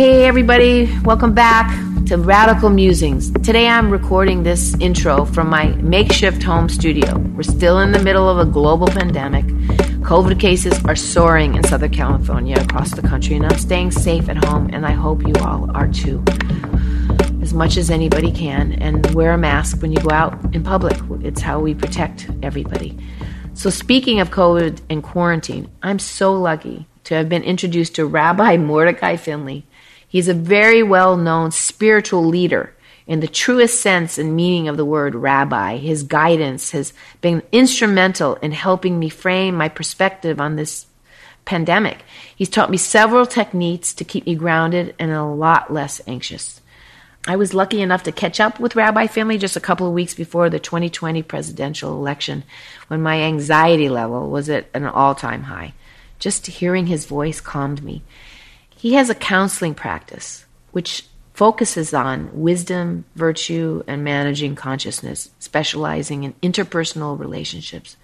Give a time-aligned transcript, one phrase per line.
[0.00, 1.68] Hey, everybody, welcome back
[2.06, 3.30] to Radical Musings.
[3.42, 7.18] Today I'm recording this intro from my makeshift home studio.
[7.18, 9.44] We're still in the middle of a global pandemic.
[10.00, 14.42] COVID cases are soaring in Southern California across the country, and I'm staying safe at
[14.42, 16.24] home, and I hope you all are too.
[17.42, 20.96] As much as anybody can, and wear a mask when you go out in public.
[21.22, 22.96] It's how we protect everybody.
[23.52, 28.56] So, speaking of COVID and quarantine, I'm so lucky to have been introduced to Rabbi
[28.70, 29.66] Mordecai Finley.
[30.10, 32.74] He's a very well known spiritual leader
[33.06, 35.76] in the truest sense and meaning of the word rabbi.
[35.76, 40.86] His guidance has been instrumental in helping me frame my perspective on this
[41.44, 42.04] pandemic.
[42.34, 46.60] He's taught me several techniques to keep me grounded and a lot less anxious.
[47.28, 50.14] I was lucky enough to catch up with Rabbi Finley just a couple of weeks
[50.14, 52.42] before the 2020 presidential election
[52.88, 55.74] when my anxiety level was at an all time high.
[56.18, 58.02] Just hearing his voice calmed me.
[58.80, 66.32] He has a counseling practice which focuses on wisdom, virtue, and managing consciousness, specializing in
[66.42, 67.98] interpersonal relationships.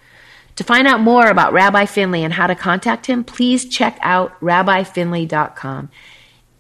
[0.57, 4.39] To find out more about Rabbi Finley and how to contact him, please check out
[4.41, 5.91] rabbifinley.com.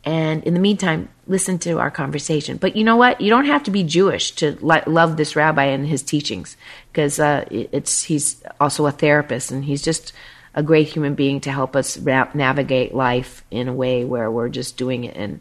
[0.04, 2.56] And in the meantime, listen to our conversation.
[2.56, 3.20] But you know what?
[3.20, 6.56] You don't have to be Jewish to love this rabbi and his teachings,
[6.90, 10.14] because uh, it's he's also a therapist and he's just
[10.56, 14.48] a great human being to help us ra- navigate life in a way where we're
[14.48, 15.38] just doing it in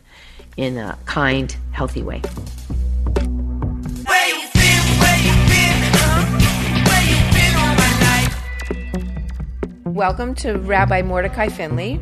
[0.57, 2.21] in a kind, healthy way.
[9.85, 12.01] Welcome to Rabbi Mordecai Finley,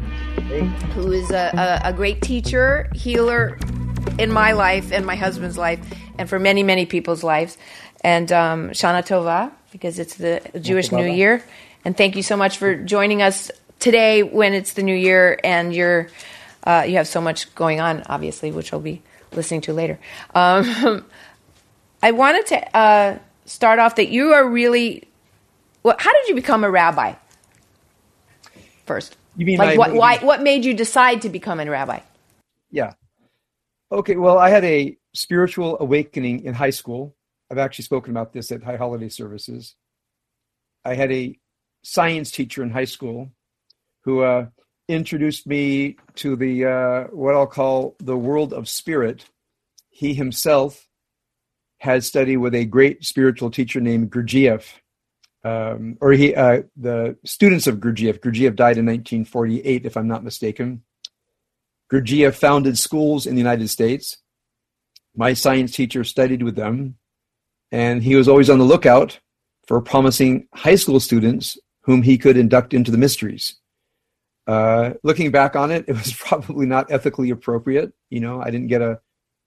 [0.96, 3.60] who is a, a, a great teacher, healer
[4.18, 5.80] in my life and my husband's life,
[6.18, 7.60] and for many, many people's lives.
[8.02, 11.44] And um, Shana Tova, because it's the Jewish New Year.
[11.86, 15.74] And thank you so much for joining us today when it's the new year and
[15.74, 16.08] you're
[16.66, 19.02] uh, you have so much going on, obviously, which I'll be
[19.34, 20.00] listening to later.
[20.34, 21.06] Um,
[22.04, 25.08] I wanted to uh, start off that you are really.
[25.84, 27.16] Well, how did you become a rabbi?
[28.86, 29.94] First, you mean like what?
[29.94, 30.18] Why?
[30.20, 32.00] What made you decide to become a rabbi?
[32.72, 32.94] Yeah.
[33.92, 34.16] Okay.
[34.16, 37.16] Well, I had a spiritual awakening in high school.
[37.52, 39.76] I've actually spoken about this at high holiday services.
[40.86, 41.38] I had a
[41.84, 43.32] science teacher in high school
[44.04, 44.48] who uh,
[44.88, 49.26] introduced me to the uh, what I'll call the world of spirit.
[49.90, 50.88] He himself
[51.80, 54.66] had studied with a great spiritual teacher named Gurdjieff,
[55.44, 58.20] um, or he uh, the students of Gurdjieff.
[58.20, 60.84] Gurdjieff died in 1948, if I'm not mistaken.
[61.92, 64.18] Gurdjieff founded schools in the United States.
[65.16, 66.96] My science teacher studied with them,
[67.72, 69.20] and he was always on the lookout
[69.68, 73.56] for promising high school students whom he could induct into the mysteries.
[74.46, 77.94] Uh, looking back on it, it was probably not ethically appropriate.
[78.10, 79.00] You know, I didn't get a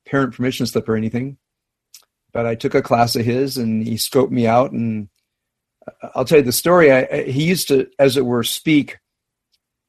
[0.06, 1.36] parent permission slip or anything,
[2.32, 4.72] but I took a class of his and he scoped me out.
[4.72, 5.08] And
[6.14, 6.92] I'll tell you the story.
[6.92, 8.98] I, I, he used to, as it were, speak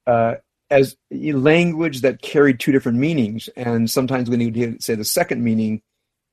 [0.05, 0.35] uh,
[0.69, 3.47] as language that carried two different meanings.
[3.55, 5.81] And sometimes when he would say the second meaning,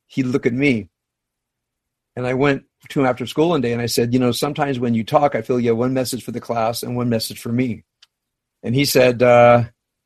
[0.06, 0.88] he'd look at me.
[2.16, 4.78] And I went to him after school one day and I said, You know, sometimes
[4.78, 7.40] when you talk, I feel you have one message for the class and one message
[7.40, 7.84] for me.
[8.62, 9.64] And he said, uh,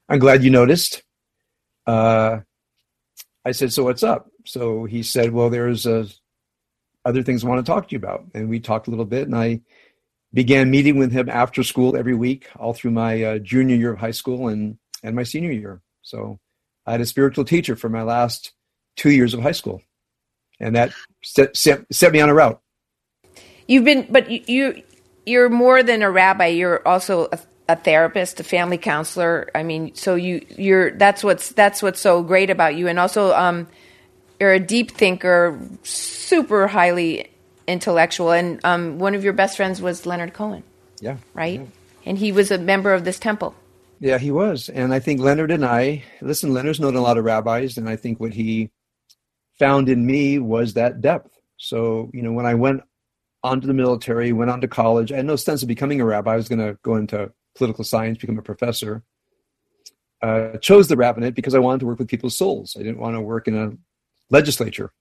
[0.08, 1.02] I'm glad you noticed.
[1.86, 2.40] Uh,
[3.44, 4.30] I said, So what's up?
[4.44, 6.08] So he said, Well, there's uh,
[7.04, 8.24] other things I want to talk to you about.
[8.34, 9.60] And we talked a little bit and I
[10.32, 13.98] began meeting with him after school every week, all through my uh, junior year of
[13.98, 15.80] high school and, and my senior year.
[16.02, 16.38] So
[16.86, 18.52] I had a spiritual teacher for my last
[18.96, 19.82] two years of high school.
[20.60, 20.92] And that
[21.22, 22.60] set, set, set me on a route.
[23.68, 24.82] You've been, but you,
[25.26, 26.46] you are more than a rabbi.
[26.46, 27.38] You're also a,
[27.68, 29.50] a, therapist, a family counselor.
[29.54, 33.34] I mean, so you, you're that's what's that's what's so great about you, and also
[33.34, 33.68] um,
[34.40, 37.30] you're a deep thinker, super highly
[37.66, 40.64] intellectual, and um, one of your best friends was Leonard Cohen.
[41.00, 41.66] Yeah, right, yeah.
[42.06, 43.54] and he was a member of this temple.
[44.00, 46.54] Yeah, he was, and I think Leonard and I listen.
[46.54, 48.70] Leonard's known a lot of rabbis, and I think what he
[49.58, 51.30] found in me was that depth.
[51.58, 52.82] So, you know, when I went
[53.42, 55.12] onto the military, went on to college.
[55.12, 56.32] I had no sense of becoming a rabbi.
[56.32, 59.02] I was going to go into political science, become a professor.
[60.22, 62.76] uh, chose the rabbinate because I wanted to work with people's souls.
[62.78, 63.72] I didn't want to work in a
[64.30, 64.92] legislature.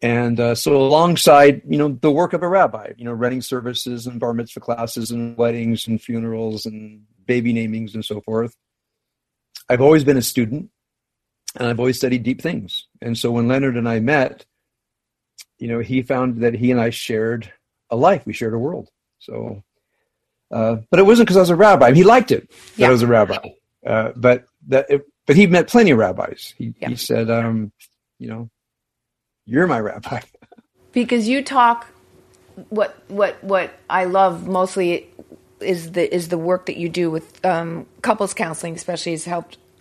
[0.00, 4.06] And uh, so, alongside, you know, the work of a rabbi, you know, running services
[4.06, 8.56] and bar mitzvah classes and weddings and funerals and baby namings and so forth,
[9.68, 10.70] I've always been a student,
[11.56, 12.88] and I've always studied deep things.
[13.00, 14.44] And so, when Leonard and I met,
[15.62, 17.52] you know, he found that he and I shared
[17.88, 18.26] a life.
[18.26, 18.88] We shared a world.
[19.20, 19.62] So,
[20.50, 21.92] uh, but it wasn't because I was a rabbi.
[21.92, 22.88] He liked it that yeah.
[22.88, 23.38] I was a rabbi.
[23.86, 26.52] Uh, but that, it, but he met plenty of rabbis.
[26.58, 26.88] He, yeah.
[26.88, 27.70] he said, um,
[28.18, 28.50] you know,
[29.46, 30.22] you're my rabbi.
[30.92, 31.86] because you talk.
[32.68, 35.08] What what what I love mostly
[35.60, 39.58] is the is the work that you do with um, couples counseling, especially has helped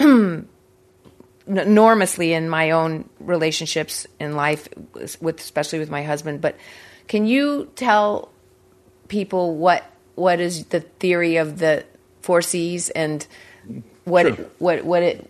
[1.47, 4.67] enormously in my own relationships in life,
[5.19, 6.41] with especially with my husband.
[6.41, 6.55] But
[7.07, 8.31] can you tell
[9.07, 9.83] people what
[10.15, 11.85] what is the theory of the
[12.21, 13.25] four C's and
[14.05, 14.33] what sure.
[14.33, 15.29] it, what what it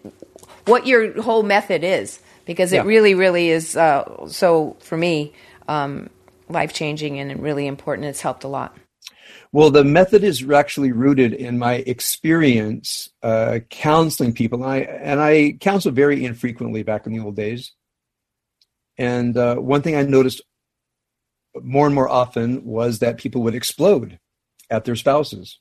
[0.65, 2.19] what your whole method is?
[2.45, 2.81] Because yeah.
[2.81, 3.77] it really, really is.
[3.77, 5.33] Uh, so for me,
[5.67, 6.09] um,
[6.49, 8.07] life changing and really important.
[8.07, 8.75] It's helped a lot.
[9.53, 15.19] Well, the method is actually rooted in my experience uh, counseling people, and I and
[15.19, 17.74] I counseled very infrequently back in the old days.
[18.98, 20.42] And uh, one thing I noticed
[21.62, 24.19] more and more often was that people would explode
[24.69, 25.59] at their spouses,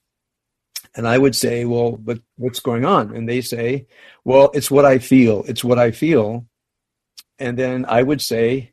[0.95, 3.87] and I would say, "Well, but what's going on?" And they say,
[4.25, 5.45] "Well, it's what I feel.
[5.49, 6.47] It's what I feel."
[7.41, 8.73] And then I would say,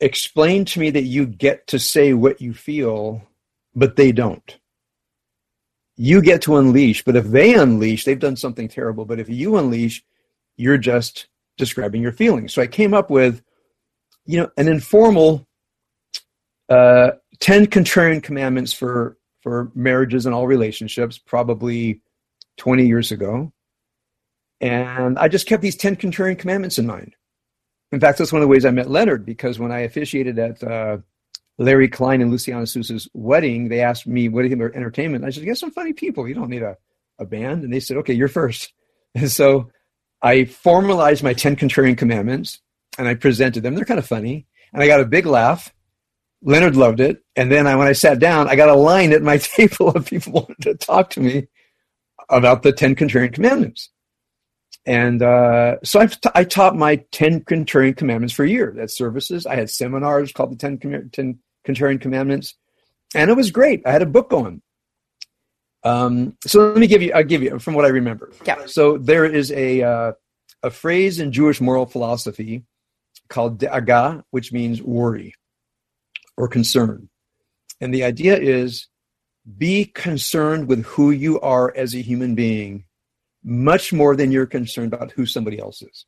[0.00, 3.22] "Explain to me that you get to say what you feel."
[3.76, 4.58] But they don't.
[5.96, 9.04] You get to unleash, but if they unleash, they've done something terrible.
[9.04, 10.02] But if you unleash,
[10.56, 11.28] you're just
[11.58, 12.52] describing your feelings.
[12.52, 13.42] So I came up with,
[14.24, 15.46] you know, an informal
[16.68, 22.00] uh, 10 contrarian commandments for, for marriages and all relationships, probably
[22.56, 23.52] 20 years ago.
[24.60, 27.14] And I just kept these 10 contrarian commandments in mind.
[27.92, 30.62] In fact, that's one of the ways I met Leonard because when I officiated at
[30.62, 30.98] uh,
[31.58, 35.24] Larry Klein and Luciana Souza's wedding, they asked me, What do you think about entertainment?
[35.24, 36.28] I said, You got some funny people.
[36.28, 36.76] You don't need a,
[37.18, 37.64] a band.
[37.64, 38.72] And they said, Okay, you're first.
[39.14, 39.70] And so
[40.20, 42.60] I formalized my 10 contrarian commandments
[42.98, 43.74] and I presented them.
[43.74, 44.46] They're kind of funny.
[44.74, 45.72] And I got a big laugh.
[46.42, 47.24] Leonard loved it.
[47.34, 50.04] And then I, when I sat down, I got a line at my table of
[50.04, 51.48] people wanted to talk to me
[52.28, 53.88] about the 10 contrarian commandments.
[54.84, 58.72] And uh, so I've t- I taught my 10 contrarian commandments for a year.
[58.76, 59.46] That's services.
[59.46, 62.54] I had seminars called the 10, 10 contrarian commandments,
[63.14, 63.82] and it was great.
[63.86, 64.62] I had a book going.
[65.84, 67.12] Um, so let me give you.
[67.12, 68.32] I'll give you from what I remember.
[68.44, 68.66] Yeah.
[68.66, 70.12] So there is a uh,
[70.62, 72.64] a phrase in Jewish moral philosophy
[73.28, 75.34] called da'aga, which means worry
[76.36, 77.08] or concern,
[77.80, 78.88] and the idea is
[79.58, 82.84] be concerned with who you are as a human being
[83.44, 86.04] much more than you're concerned about who somebody else is.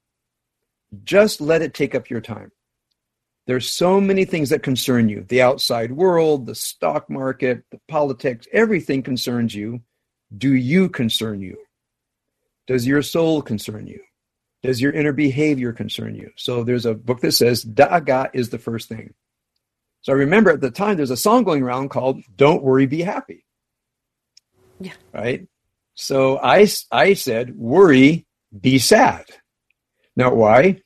[1.05, 2.51] Just let it take up your time.
[3.49, 8.47] There's so many things that concern you the outside world, the stock market, the politics,
[8.53, 9.81] everything concerns you.
[10.37, 11.57] Do you concern you?
[12.67, 14.01] Does your soul concern you?
[14.63, 16.31] Does your inner behavior concern you?
[16.37, 19.15] So there's a book that says Da'aga is the first thing.
[20.03, 23.01] So I remember at the time there's a song going around called Don't Worry, Be
[23.01, 23.47] Happy.
[24.79, 24.93] Yeah.
[25.15, 25.49] Right?
[25.95, 28.27] So I, I said, worry,
[28.61, 29.25] be sad.
[30.17, 30.83] Now, why?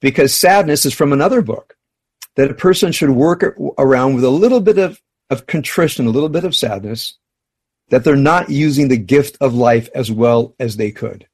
[0.00, 1.74] Because sadness is from another book
[2.38, 3.42] that a person should work
[3.78, 7.18] around with a little bit of, of contrition, a little bit of sadness,
[7.88, 11.26] that they're not using the gift of life as well as they could,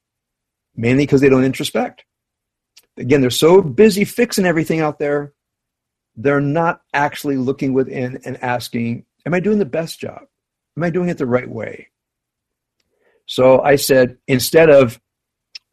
[0.75, 1.99] mainly because they don't introspect.
[2.97, 5.33] Again, they're so busy fixing everything out there,
[6.15, 10.23] they're not actually looking within and asking, Am I doing the best job?
[10.75, 11.89] Am I doing it the right way?
[13.27, 14.99] So I said, instead of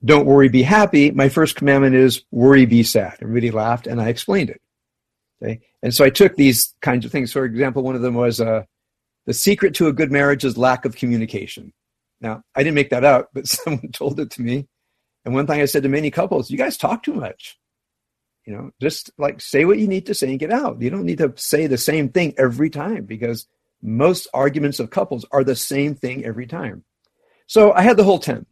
[0.05, 3.17] don't worry, be happy, my first commandment is worry, be sad.
[3.23, 4.62] Everybody laughed and I explained it.
[5.43, 5.61] Okay?
[5.83, 7.33] And so I took these kinds of things.
[7.33, 8.65] For example, one of them was uh,
[9.27, 11.73] the secret to a good marriage is lack of communication.
[12.21, 14.69] Now, I didn't make that up, but someone told it to me.
[15.25, 17.59] And one thing I said to many couples, you guys talk too much.
[18.45, 20.83] You know, just like say what you need to say and get out.
[20.83, 23.47] You don't need to say the same thing every time because
[23.81, 26.85] most arguments of couples are the same thing every time.
[27.47, 28.47] So I had the whole 10.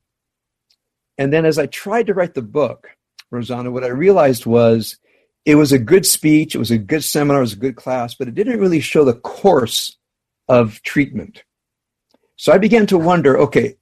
[1.18, 2.88] And then as I tried to write the book,
[3.30, 4.97] Rosanna, what I realized was
[5.44, 8.14] it was a good speech, it was a good seminar, it was a good class,
[8.14, 9.97] but it didn't really show the course
[10.49, 11.44] of treatment.
[12.37, 13.76] So I began to wonder, okay,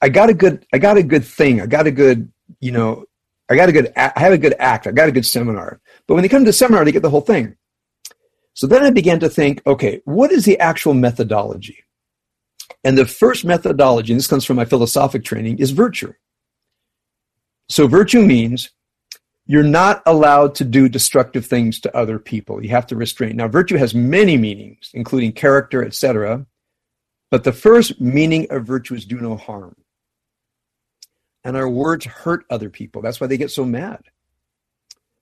[0.00, 3.04] I got a good, I got a good thing, I got a good, you know,
[3.48, 5.80] I got a good, I have a good act, I got a good seminar.
[6.06, 7.56] But when they come to the seminar, they get the whole thing.
[8.54, 11.84] So then I began to think, okay, what is the actual methodology?
[12.84, 16.12] And the first methodology, and this comes from my philosophic training, is virtue.
[17.68, 18.70] So virtue means
[19.46, 22.62] you're not allowed to do destructive things to other people.
[22.62, 23.36] You have to restrain.
[23.36, 26.46] Now, virtue has many meanings, including character, etc.
[27.30, 29.76] But the first meaning of virtue is do no harm.
[31.44, 33.02] And our words hurt other people.
[33.02, 34.02] That's why they get so mad.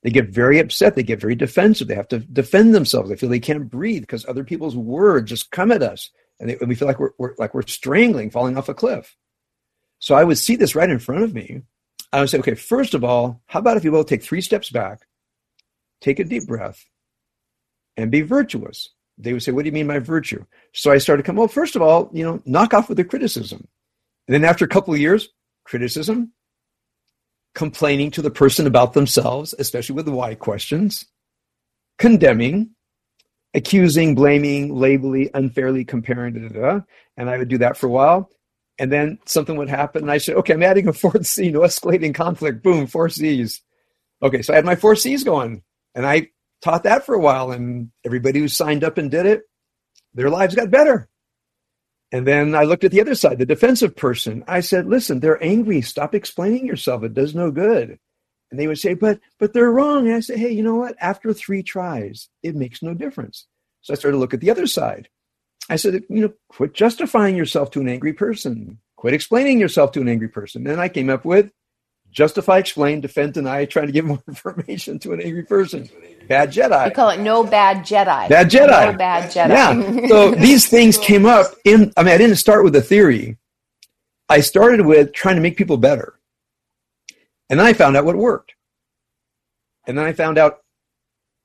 [0.02, 0.94] They get very upset.
[0.94, 1.88] They get very defensive.
[1.88, 3.10] They have to defend themselves.
[3.10, 6.56] They feel they can't breathe because other people's words just come at us, and, they,
[6.58, 9.16] and we feel like we're, we're like we're strangling, falling off a cliff.
[9.98, 11.62] So I would see this right in front of me,
[12.14, 14.70] I would say, okay, first of all, how about if you both take three steps
[14.70, 15.00] back,
[16.00, 16.84] take a deep breath,
[17.96, 18.90] and be virtuous?
[19.18, 20.44] They would say, what do you mean by virtue?
[20.72, 23.04] So I started to come, well, first of all, you know, knock off with the
[23.04, 23.66] criticism.
[24.28, 25.28] And then after a couple of years,
[25.64, 26.32] criticism,
[27.52, 31.06] complaining to the person about themselves, especially with the why questions,
[31.98, 32.70] condemning,
[33.54, 36.80] accusing, blaming, labeling, unfairly comparing, da, da, da.
[37.16, 38.30] and I would do that for a while.
[38.78, 41.60] And then something would happen, and I said, okay, I'm adding a fourth C, no
[41.60, 42.62] escalating conflict.
[42.62, 43.62] Boom, four C's.
[44.22, 45.62] Okay, so I had my four C's going,
[45.94, 46.28] and I
[46.60, 49.42] taught that for a while, and everybody who signed up and did it,
[50.14, 51.08] their lives got better.
[52.10, 54.44] And then I looked at the other side, the defensive person.
[54.46, 55.80] I said, listen, they're angry.
[55.80, 57.02] Stop explaining yourself.
[57.02, 57.98] It does no good.
[58.50, 60.06] And they would say, but but they're wrong.
[60.06, 60.94] And I say, hey, you know what?
[61.00, 63.46] After three tries, it makes no difference.
[63.80, 65.08] So I started to look at the other side.
[65.68, 68.78] I said, you know, quit justifying yourself to an angry person.
[68.96, 70.66] Quit explaining yourself to an angry person.
[70.66, 71.50] And I came up with
[72.14, 75.88] justify, explain, defend, deny, trying to give more information to an angry person.
[76.28, 76.86] Bad Jedi.
[76.86, 78.28] You call it no bad Jedi.
[78.28, 78.92] Bad Jedi.
[78.92, 79.48] No bad Jedi.
[79.48, 80.08] Yeah.
[80.08, 83.36] So these things came up in, I mean, I didn't start with a theory.
[84.28, 86.18] I started with trying to make people better.
[87.50, 88.54] And then I found out what worked.
[89.86, 90.60] And then I found out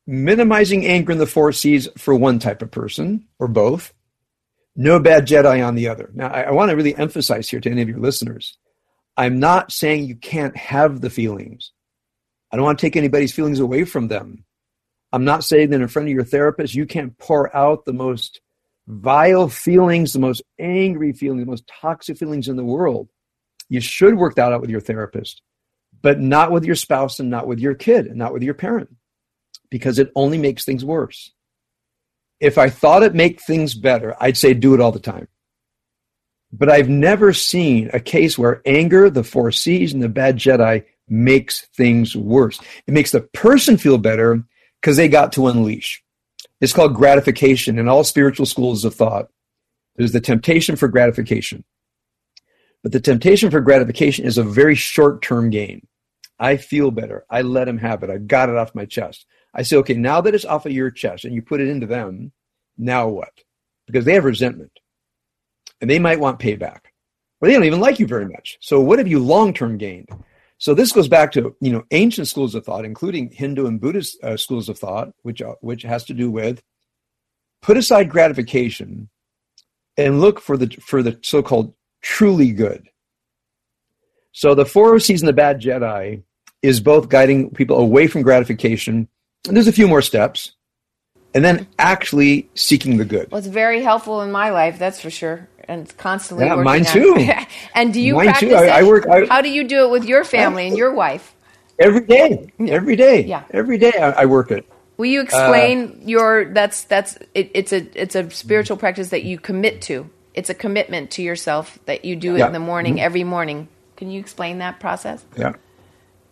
[0.08, 3.94] minimizing anger in the four C's for one type of person or both,
[4.80, 6.10] no bad Jedi on the other.
[6.14, 8.58] Now, I, I want to really emphasize here to any of your listeners
[9.18, 11.74] I'm not saying you can't have the feelings.
[12.52, 14.46] I don't want to take anybody's feelings away from them.
[15.12, 18.40] I'm not saying that in front of your therapist you can't pour out the most
[18.88, 23.10] vile feelings, the most angry feelings, the most toxic feelings in the world.
[23.68, 25.42] You should work that out with your therapist,
[26.02, 28.96] but not with your spouse and not with your kid and not with your parent
[29.70, 31.34] because it only makes things worse.
[32.40, 35.28] If I thought it make things better, I'd say do it all the time.
[36.52, 40.86] But I've never seen a case where anger, the four C's, and the bad Jedi
[41.08, 42.60] makes things worse.
[42.88, 44.44] It makes the person feel better
[44.82, 46.04] because they got to unleash.
[46.62, 49.30] It's called gratification in all spiritual schools of thought.
[49.96, 51.64] There's the temptation for gratification.
[52.84, 55.86] But the temptation for gratification is a very short term gain.
[56.40, 57.26] I feel better.
[57.30, 58.10] I let him have it.
[58.10, 59.26] I got it off my chest.
[59.60, 61.86] I say, okay, now that it's off of your chest and you put it into
[61.86, 62.32] them,
[62.78, 63.34] now what?
[63.88, 64.72] Because they have resentment
[65.82, 66.80] and they might want payback.
[67.42, 68.58] Or they don't even like you very much.
[68.62, 70.08] So what have you long term gained?
[70.60, 74.24] So this goes back to you know ancient schools of thought, including Hindu and Buddhist
[74.24, 76.64] uh, schools of thought, which uh, which has to do with
[77.62, 79.10] put aside gratification
[79.98, 82.90] and look for the for the so-called truly good.
[84.32, 86.24] So the four C's and the bad Jedi
[86.62, 89.10] is both guiding people away from gratification.
[89.44, 90.54] There's a few more steps,
[91.34, 93.32] and then actually seeking the good.
[93.32, 96.66] Well, it's very helpful in my life, that's for sure and it's constantly yeah, working
[96.66, 97.32] mine on- too.
[97.76, 98.56] and do you Mine practice too.
[98.56, 98.80] I-?
[98.80, 101.36] I work- I- How do you do it with your family and your wife?
[101.78, 103.44] Every day, every day, Yeah.
[103.52, 104.66] every day I, I work it.
[104.98, 109.24] Will you explain uh, your that's that's it, it's a it's a spiritual practice that
[109.24, 110.10] you commit to.
[110.34, 112.48] It's a commitment to yourself that you do it Yeah.
[112.48, 113.06] in the morning mm-hmm.
[113.06, 113.70] every morning.
[113.96, 115.24] Can you explain that process?
[115.38, 115.54] Yeah.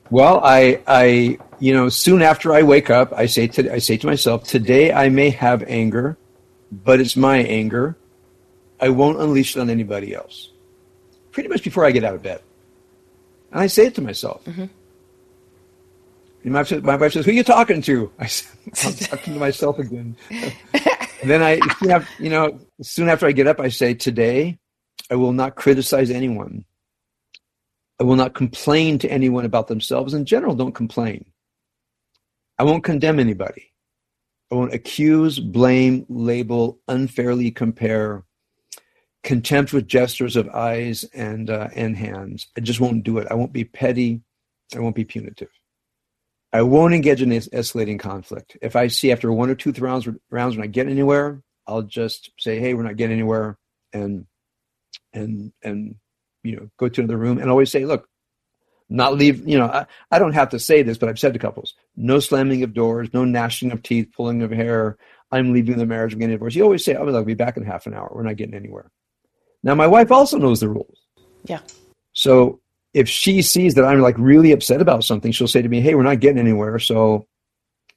[0.10, 3.98] Well, I, I, you know, soon after I wake up, I say to, I say
[3.98, 6.18] to myself, today I may have anger,
[6.72, 7.98] but it's my anger.
[8.80, 10.52] I won't unleash it on anybody else.
[11.32, 12.42] Pretty much before I get out of bed,
[13.52, 14.44] and I say it to myself.
[14.46, 14.66] Mm-hmm.
[16.44, 18.94] And my, wife says- my wife says, "Who are you talking to?" I said, "I'm
[18.94, 20.16] talking to myself again."
[21.24, 21.60] then I,
[22.20, 24.58] you know, soon after I get up, I say, "Today,
[25.12, 26.66] I will not criticize anyone."
[28.00, 30.14] I will not complain to anyone about themselves.
[30.14, 31.26] In general, don't complain.
[32.60, 33.74] I won't condemn anybody.
[34.52, 38.24] I won't accuse, blame, label, unfairly compare,
[39.24, 42.48] contempt with gestures of eyes and uh, and hands.
[42.58, 43.28] I just won't do it.
[43.30, 44.22] I won't be petty.
[44.76, 45.50] I won't be punitive.
[46.54, 48.58] I won't engage in es- escalating conflict.
[48.62, 52.32] If I see after one or two rounds rounds we're not getting anywhere, I'll just
[52.40, 53.58] say, "Hey, we're not getting anywhere,"
[53.94, 54.26] and
[55.14, 55.96] and and
[56.44, 58.08] you know go to another room and always say, "Look,
[58.90, 61.40] not leave." You know, I, I don't have to say this, but I've said to
[61.40, 64.98] couples, no slamming of doors, no gnashing of teeth, pulling of hair.
[65.32, 66.56] I'm leaving the marriage, I'm getting a divorce.
[66.56, 68.12] You always say, "Oh, I'll be back in half an hour.
[68.14, 68.92] We're not getting anywhere."
[69.64, 70.98] Now, my wife also knows the rules.
[71.46, 71.60] Yeah.
[72.14, 72.62] So
[72.94, 75.96] if she sees that I'm like really upset about something, she'll say to me, Hey,
[75.96, 76.80] we're not getting anywhere.
[76.80, 77.28] So,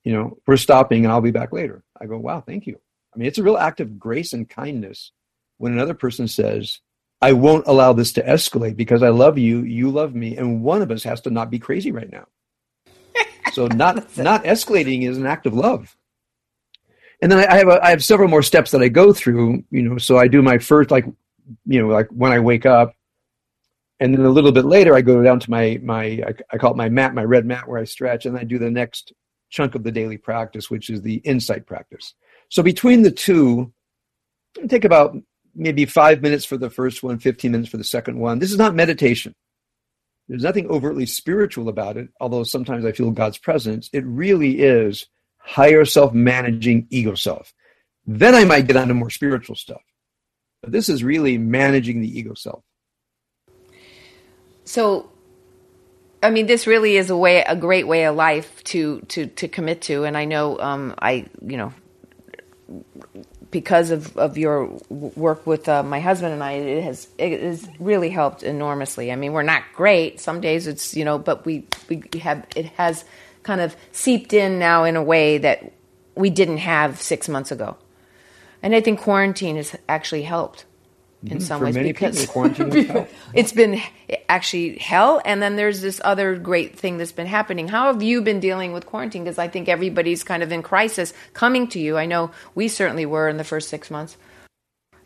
[0.04, 1.82] you know, we're stopping and I'll be back later.
[2.00, 2.78] I go, Wow, thank you.
[3.14, 5.12] I mean, it's a real act of grace and kindness
[5.58, 6.80] when another person says,
[7.22, 10.80] I won't allow this to escalate because I love you, you love me, and one
[10.80, 12.26] of us has to not be crazy right now.
[13.52, 15.96] So not not escalating is an act of love.
[17.20, 19.64] And then I, I have a, I have several more steps that I go through.
[19.72, 21.04] You know, so I do my first like,
[21.66, 22.94] you know, like when I wake up,
[23.98, 26.70] and then a little bit later I go down to my my I, I call
[26.70, 29.12] it my mat, my red mat, where I stretch, and I do the next
[29.50, 32.14] chunk of the daily practice, which is the insight practice.
[32.50, 33.72] So between the two,
[34.68, 35.16] take about
[35.54, 38.38] maybe five minutes for the first one, 15 minutes for the second one.
[38.38, 39.34] This is not meditation.
[40.28, 43.90] There's nothing overtly spiritual about it, although sometimes I feel God's presence.
[43.92, 45.06] It really is
[45.38, 47.52] higher self managing ego self.
[48.06, 49.82] Then I might get onto more spiritual stuff.
[50.62, 52.62] But this is really managing the ego self.
[54.64, 55.10] So,
[56.22, 59.48] I mean, this really is a way, a great way of life to to to
[59.48, 60.04] commit to.
[60.04, 61.72] And I know, um, I you know,
[63.50, 67.68] because of, of your work with uh, my husband and I, it has it has
[67.78, 69.10] really helped enormously.
[69.10, 70.20] I mean, we're not great.
[70.20, 73.04] Some days it's you know, but we we have it has
[73.42, 75.72] kind of seeped in now in a way that
[76.14, 77.76] we didn't have six months ago,
[78.62, 80.64] and I think quarantine has actually helped
[81.26, 81.42] in Mhm.
[81.42, 83.80] some ways because people, it's been
[84.28, 88.22] actually hell and then there's this other great thing that's been happening how have you
[88.22, 91.98] been dealing with quarantine because i think everybody's kind of in crisis coming to you
[91.98, 94.16] i know we certainly were in the first six months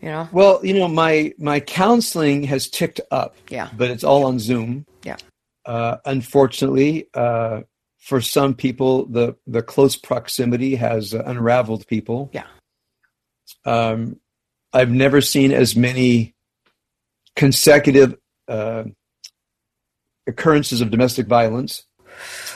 [0.00, 3.34] you know Well, you know, my my counseling has ticked up.
[3.48, 3.70] Yeah.
[3.76, 4.84] But it's all on Zoom.
[5.02, 5.16] yeah
[5.64, 7.62] Uh, unfortunately, uh,
[7.98, 12.28] for some people, the the close proximity has uh, unraveled people.
[12.34, 12.44] yeah
[13.64, 14.20] Um,
[14.74, 16.34] I've never seen as many
[17.36, 18.16] consecutive
[18.48, 18.84] uh,
[20.26, 21.84] occurrences of domestic violence.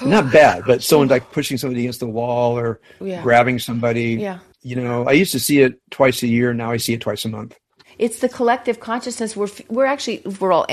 [0.05, 3.23] Not bad, but someone like pushing somebody against the wall or Yeah.
[3.23, 4.15] grabbing somebody.
[4.15, 4.39] Yeah.
[4.63, 6.55] You know, I used to see it twice a year.
[6.55, 7.57] Now I see it twice a month.
[7.99, 10.67] it's the collective consciousness we're we're actually we're all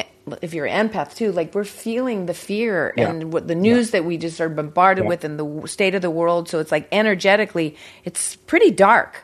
[0.43, 3.09] if you're an empath too like we're feeling the fear Yeah.
[3.09, 5.09] and what the news that we just are bombarded Yeah.
[5.09, 9.23] with in the state of the world so it's like energetically it's pretty dark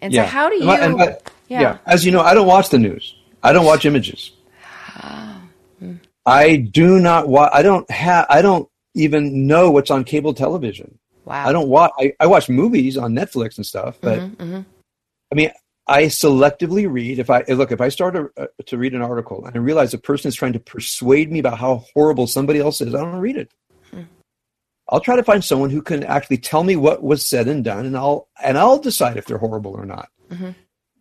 [0.00, 0.22] and Yeah.
[0.24, 1.16] so how do And you and my-
[1.52, 1.60] yeah.
[1.60, 1.78] yeah.
[1.86, 3.14] As you know, I don't watch the news.
[3.42, 4.32] I don't watch images.
[6.24, 7.50] I do not watch.
[7.52, 8.26] I don't have.
[8.30, 10.98] I don't even know what's on cable television.
[11.24, 11.92] wow I don't watch.
[11.98, 14.60] I, I watch movies on Netflix and stuff, but Mm-hmm,
[15.32, 15.50] I mean,
[15.88, 17.18] I selectively read.
[17.18, 19.92] If I look, if I start to, uh, to read an article and I realize
[19.94, 23.16] a person is trying to persuade me about how horrible somebody else is, I don't
[23.16, 23.50] read it.
[23.90, 24.02] Hmm.
[24.88, 27.84] I'll try to find someone who can actually tell me what was said and done,
[27.86, 30.08] and I'll and I'll decide if they're horrible or not.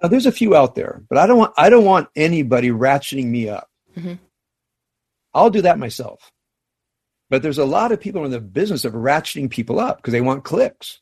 [0.01, 0.05] Mm-hmm.
[0.05, 3.27] Now, there's a few out there, but I don't want I don't want anybody ratcheting
[3.27, 3.69] me up.
[3.97, 4.19] Mhm.
[5.33, 6.31] I'll do that myself.
[7.29, 10.21] But there's a lot of people in the business of ratcheting people up because they
[10.21, 10.99] want clicks.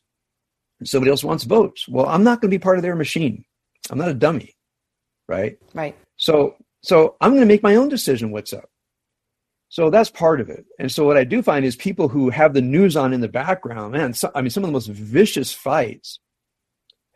[0.78, 1.88] And somebody else wants votes.
[1.88, 3.44] Well, I'm not going to be part of their machine.
[3.90, 4.54] I'm not a dummy,
[5.28, 5.58] right?
[5.74, 8.30] right So, so I'm going to make my own decision.
[8.30, 8.70] What's up?
[9.68, 10.64] So that's part of it.
[10.78, 13.28] And so what I do find is people who have the news on in the
[13.28, 14.14] background, man.
[14.14, 16.18] So, I mean, some of the most vicious fights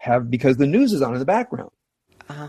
[0.05, 1.71] have because the news is on in the background.
[2.29, 2.49] uh-huh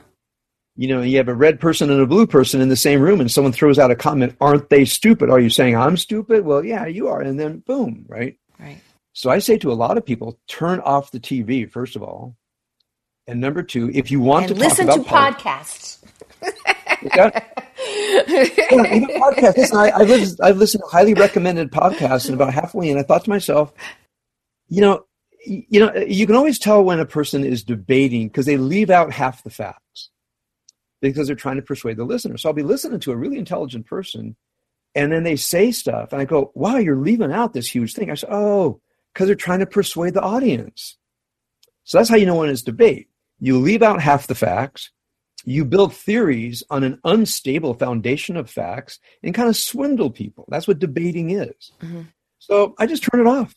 [0.76, 3.22] You know, you have a red person and a blue person in the same room,
[3.22, 6.46] and someone throws out a comment, "Aren't they stupid?" Are you saying I'm stupid?
[6.46, 7.22] Well, yeah, you are.
[7.22, 8.38] And then boom, right?
[8.60, 8.82] right
[9.14, 12.36] So I say to a lot of people, turn off the TV first of all,
[13.28, 16.04] and number two, if you want and to listen to podcasts
[17.16, 17.42] yeah,
[18.72, 19.58] even podcasts.
[19.58, 23.04] Listen, I, I've, listened, I've listened to highly recommended podcasts, and about halfway in, I
[23.04, 23.74] thought to myself,
[24.68, 25.06] you know,
[25.46, 29.12] you know, you can always tell when a person is debating because they leave out
[29.12, 30.10] half the facts
[31.02, 32.38] because they're trying to persuade the listener.
[32.38, 34.36] So I'll be listening to a really intelligent person,
[34.96, 38.10] and then they say stuff, and I go, "Wow, you're leaving out this huge thing."
[38.10, 38.82] I say, "Oh,
[39.14, 40.98] because they're trying to persuade the audience."
[41.84, 43.10] So that's how you know when it's debate.
[43.40, 44.92] You leave out half the facts,
[45.44, 50.46] you build theories on an unstable foundation of facts, and kind of swindle people.
[50.50, 51.72] That's what debating is.
[51.82, 52.08] Mhm.
[52.40, 53.54] So I just turn it off.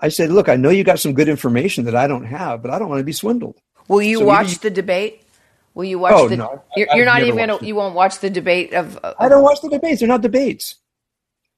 [0.00, 2.70] I said, "Look, I know you got some good information that I don't have, but
[2.70, 3.56] I don't want to be swindled."
[3.88, 5.22] will you So watch you- the debate
[5.74, 8.18] will you watch Oh, the no, I- you're, you're not even gonna, you won't watch
[8.20, 10.00] the debate of uh, I don't watch the debates.
[10.00, 10.76] They're not debates.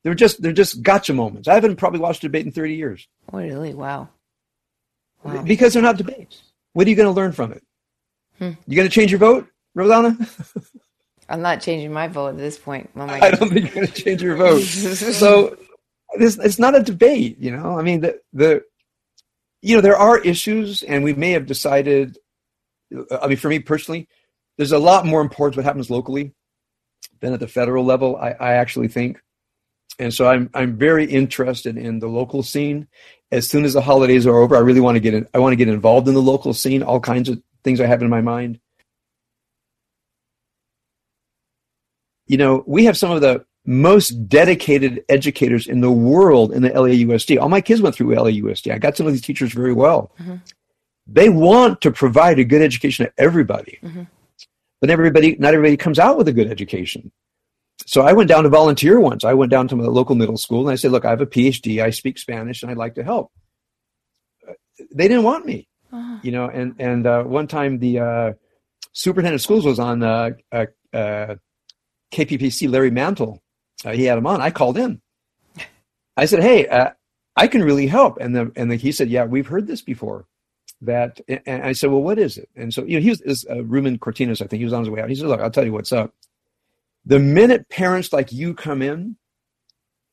[0.02, 1.46] They're just they're just gotcha moments.
[1.48, 4.08] I haven't probably watched a debate in 30 years oh, really wow
[5.22, 6.42] wow because they're not debates.
[6.72, 7.62] What are you going to learn from it?
[8.38, 8.52] Hmm.
[8.66, 10.16] You going to change your vote, Rosanna?
[11.28, 13.86] i'm not changing my vote at this point oh my I don't think you're going
[13.86, 14.60] to change your vote.
[14.62, 15.56] so
[16.18, 17.78] this it's not a debate, you know.
[17.78, 18.64] I mean the the
[19.62, 22.18] you know there are issues, and we may have decided.
[23.20, 24.08] I mean, for me personally,
[24.58, 26.34] there's a lot more importance what happens locally
[27.20, 28.16] than at the federal level.
[28.16, 29.22] I, I actually think,
[29.98, 32.88] and so I'm I'm very interested in the local scene.
[33.30, 35.52] As soon as the holidays are over, I really want to get in, I want
[35.52, 36.82] to get involved in the local scene.
[36.82, 38.60] All kinds of things I have in my mind.
[42.26, 46.70] You know, we have some of the most dedicated educators in the world in the
[46.70, 47.40] LAUSD.
[47.40, 48.72] All my kids went through LAUSD.
[48.72, 50.12] I got to know these teachers very well.
[50.20, 50.36] Mm-hmm.
[51.06, 53.78] They want to provide a good education to everybody.
[53.82, 54.02] Mm-hmm.
[54.80, 57.12] But everybody, not everybody comes out with a good education.
[57.86, 59.24] So I went down to volunteer once.
[59.24, 61.26] I went down to my local middle school and I said, look, I have a
[61.26, 61.82] PhD.
[61.82, 63.32] I speak Spanish and I'd like to help.
[64.92, 66.18] They didn't want me, uh-huh.
[66.22, 68.32] you know, and, and uh, one time the uh,
[68.92, 71.36] superintendent of schools was on uh, uh, uh
[72.12, 73.41] KPCC, Larry Mantle,
[73.90, 74.40] he had him on.
[74.40, 75.00] I called in.
[76.16, 76.90] I said, "Hey, uh,
[77.36, 80.26] I can really help." And the, and the, he said, "Yeah, we've heard this before."
[80.82, 83.46] That and I said, "Well, what is it?" And so you know, he was is,
[83.48, 84.42] uh, Ruben Cortines.
[84.42, 85.08] I think he was on his way out.
[85.08, 86.14] He said, "Look, I'll tell you what's up.
[87.04, 89.16] The minute parents like you come in,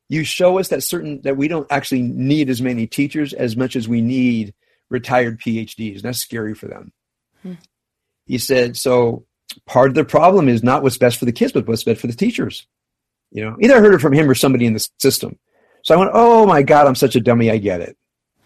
[0.10, 3.76] you show us that certain that we don't actually need as many teachers as much
[3.76, 4.54] as we need
[4.90, 5.96] retired PhDs.
[5.96, 6.92] And that's scary for them."
[7.44, 7.54] Hmm.
[8.26, 9.26] He said, "So."
[9.66, 12.06] Part of the problem is not what's best for the kids, but what's best for
[12.06, 12.68] the teachers.
[13.32, 15.38] You know, either I heard it from him or somebody in the system.
[15.84, 17.52] So I went, oh my God, I'm such a dummy.
[17.52, 17.98] I get it.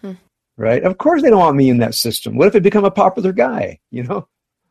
[0.02, 0.12] Hmm.
[0.56, 0.82] Right?
[0.82, 2.36] Of course they don't want me in that system.
[2.36, 3.80] What if I become a popular guy?
[3.90, 4.28] You know,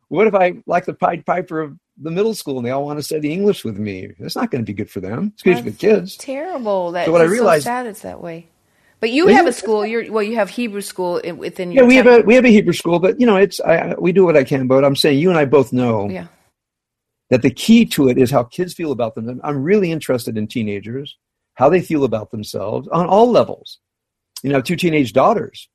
[0.08, 2.98] what if I like the Pied Piper of the middle school and they all want
[2.98, 4.12] to study English with me?
[4.18, 5.32] That's not going to be good for them.
[5.34, 6.16] It's good for the kids.
[6.16, 6.92] Terrible.
[6.92, 8.48] That's so what I realized, so sad it's that way.
[9.00, 9.84] But you have a school.
[9.84, 10.22] You're well.
[10.22, 11.82] You have Hebrew school within your.
[11.82, 14.12] Yeah, we have a we have a Hebrew school, but you know, it's I, we
[14.12, 14.66] do what I can.
[14.66, 16.08] But I'm saying you and I both know.
[16.08, 16.28] Yeah
[17.30, 19.40] that the key to it is how kids feel about them.
[19.42, 21.16] I'm really interested in teenagers,
[21.54, 23.78] how they feel about themselves on all levels.
[24.42, 25.68] You know, two teenage daughters,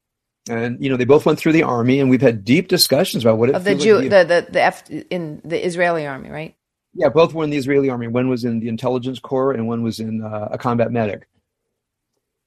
[0.48, 3.38] and you know they both went through the army, and we've had deep discussions about
[3.38, 6.56] what it of the Jew, like the the the F in the Israeli army, right?
[6.94, 8.08] Yeah, both were in the Israeli army.
[8.08, 11.28] One was in the intelligence corps, and one was in uh, a combat medic.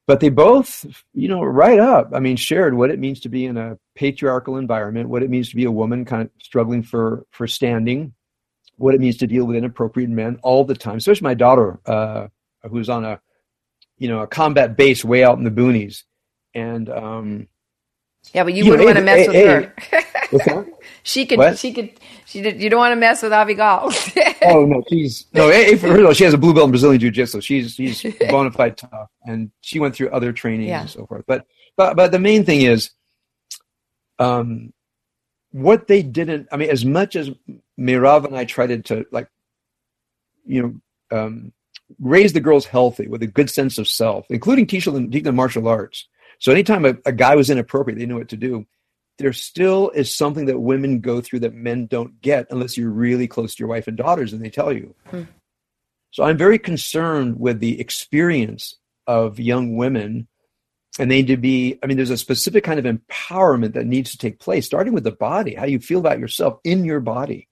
[0.07, 0.85] But they both,
[1.15, 2.11] you know, right up.
[2.13, 5.49] I mean, shared what it means to be in a patriarchal environment, what it means
[5.51, 8.15] to be a woman, kind of struggling for for standing,
[8.77, 10.97] what it means to deal with inappropriate men all the time.
[10.97, 12.29] Especially my daughter, uh,
[12.69, 13.21] who's on a,
[13.99, 16.03] you know, a combat base way out in the boonies,
[16.55, 17.49] and um,
[18.33, 19.75] yeah, but you, you wouldn't want to mess with her.
[21.03, 21.39] she could.
[21.39, 21.59] What?
[21.59, 21.91] She could.
[22.25, 22.63] She did.
[22.63, 24.37] You don't want to mess with Avi Avigal.
[24.43, 25.51] oh no, she's no.
[25.51, 27.41] A, for her, she has a blue belt in Brazilian Jiu Jitsu.
[27.41, 30.83] She's she's bona fide tough, and she went through other training yeah.
[30.83, 31.25] and so forth.
[31.27, 32.91] But but but the main thing is,
[34.19, 34.73] um,
[35.53, 36.49] what they didn't.
[36.51, 37.31] I mean, as much as
[37.79, 39.29] Meirav and I tried to like,
[40.45, 41.53] you know, um,
[42.01, 46.09] raise the girls healthy with a good sense of self, including teach them martial arts.
[46.39, 48.67] So anytime a, a guy was inappropriate, they knew what to do.
[49.19, 53.29] There still is something that women go through that men don't get unless you're really
[53.29, 54.95] close to your wife and daughters and they tell you.
[55.07, 55.23] Hmm.
[56.11, 60.29] So I'm very concerned with the experience of young women
[60.99, 64.11] and they need to be i mean there's a specific kind of empowerment that needs
[64.11, 67.49] to take place starting with the body how you feel about yourself in your body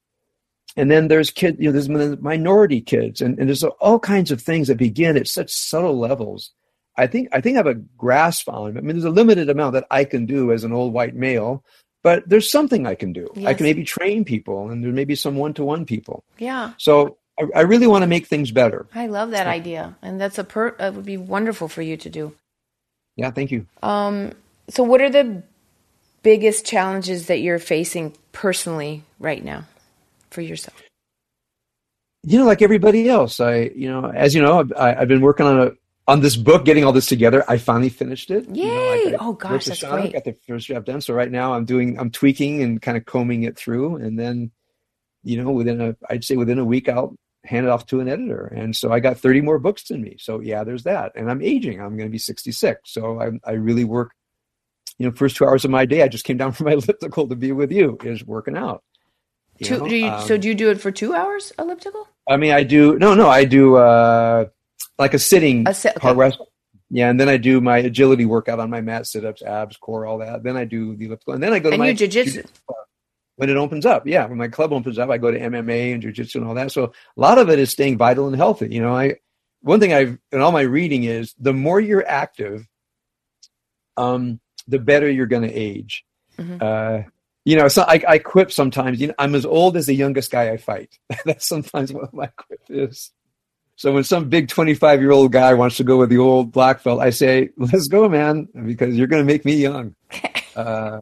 [0.77, 4.41] and then there's kids, you know, there's minority kids, and, and there's all kinds of
[4.41, 6.53] things that begin at such subtle levels.
[6.97, 8.77] I think I think I have a grasp on.
[8.77, 11.65] I mean, there's a limited amount that I can do as an old white male,
[12.03, 13.29] but there's something I can do.
[13.35, 13.47] Yes.
[13.47, 16.25] I can maybe train people, and there may be some one-to-one people.
[16.39, 16.73] Yeah.
[16.77, 18.87] So I, I really want to make things better.
[18.95, 20.69] I love that so, idea, and that's a per.
[20.79, 22.35] It would be wonderful for you to do.
[23.21, 23.67] Yeah, thank you.
[23.83, 24.33] Um.
[24.69, 25.43] So, what are the
[26.23, 29.65] biggest challenges that you're facing personally right now?
[30.31, 30.83] for yourself?
[32.23, 35.47] You know, like everybody else, I, you know, as you know, I, have been working
[35.47, 35.71] on a
[36.07, 37.45] on this book, getting all this together.
[37.49, 38.49] I finally finished it.
[38.51, 39.05] Yay!
[39.05, 40.13] You know, oh gosh, that's shot, great.
[40.13, 43.07] Got the first draft done, so right now I'm doing, I'm tweaking and kind of
[43.07, 44.51] combing it through, and then,
[45.23, 48.09] you know, within a, I'd say within a week, I'll hand it off to an
[48.09, 48.47] editor.
[48.47, 50.17] And so I got 30 more books in me.
[50.19, 51.13] So yeah, there's that.
[51.15, 51.81] And I'm aging.
[51.81, 52.81] I'm going to be 66.
[52.85, 54.13] So I, I really work,
[54.99, 57.29] you know, first two hours of my day, I just came down from my elliptical
[57.29, 58.83] to be with you is working out.
[59.63, 62.09] Two, do you, um, so do you do it for two hours elliptical?
[62.29, 62.99] I mean, I do.
[62.99, 64.47] No, no, I do uh,
[64.99, 66.15] like a sitting a sit, okay.
[66.15, 66.41] rest.
[66.89, 70.07] Yeah, and then I do my agility workout on my mat, sit ups, abs, core,
[70.07, 70.43] all that.
[70.43, 72.43] Then I do the elliptical, and then I go to and my jiu-jitsu.
[73.41, 76.03] When it opens up, yeah, when my club opens up, I go to MMA and
[76.03, 76.73] jiu-jitsu and all that.
[76.73, 78.69] So a lot of it is staying vital and healthy.
[78.71, 79.17] You know, I
[79.63, 82.67] one thing I've in all my reading is the more you're active,
[83.97, 86.05] um, the better you're going to age.
[86.39, 86.59] Mm-hmm.
[86.61, 87.09] Uh,
[87.45, 89.01] you know, so I, I quip sometimes.
[89.01, 90.99] You know, I'm as old as the youngest guy I fight.
[91.25, 93.11] That's sometimes what my quip is.
[93.77, 96.85] So when some big 25 year old guy wants to go with the old black
[96.85, 99.95] belt, I say, "Let's go, man," because you're going to make me young.
[100.57, 101.01] uh,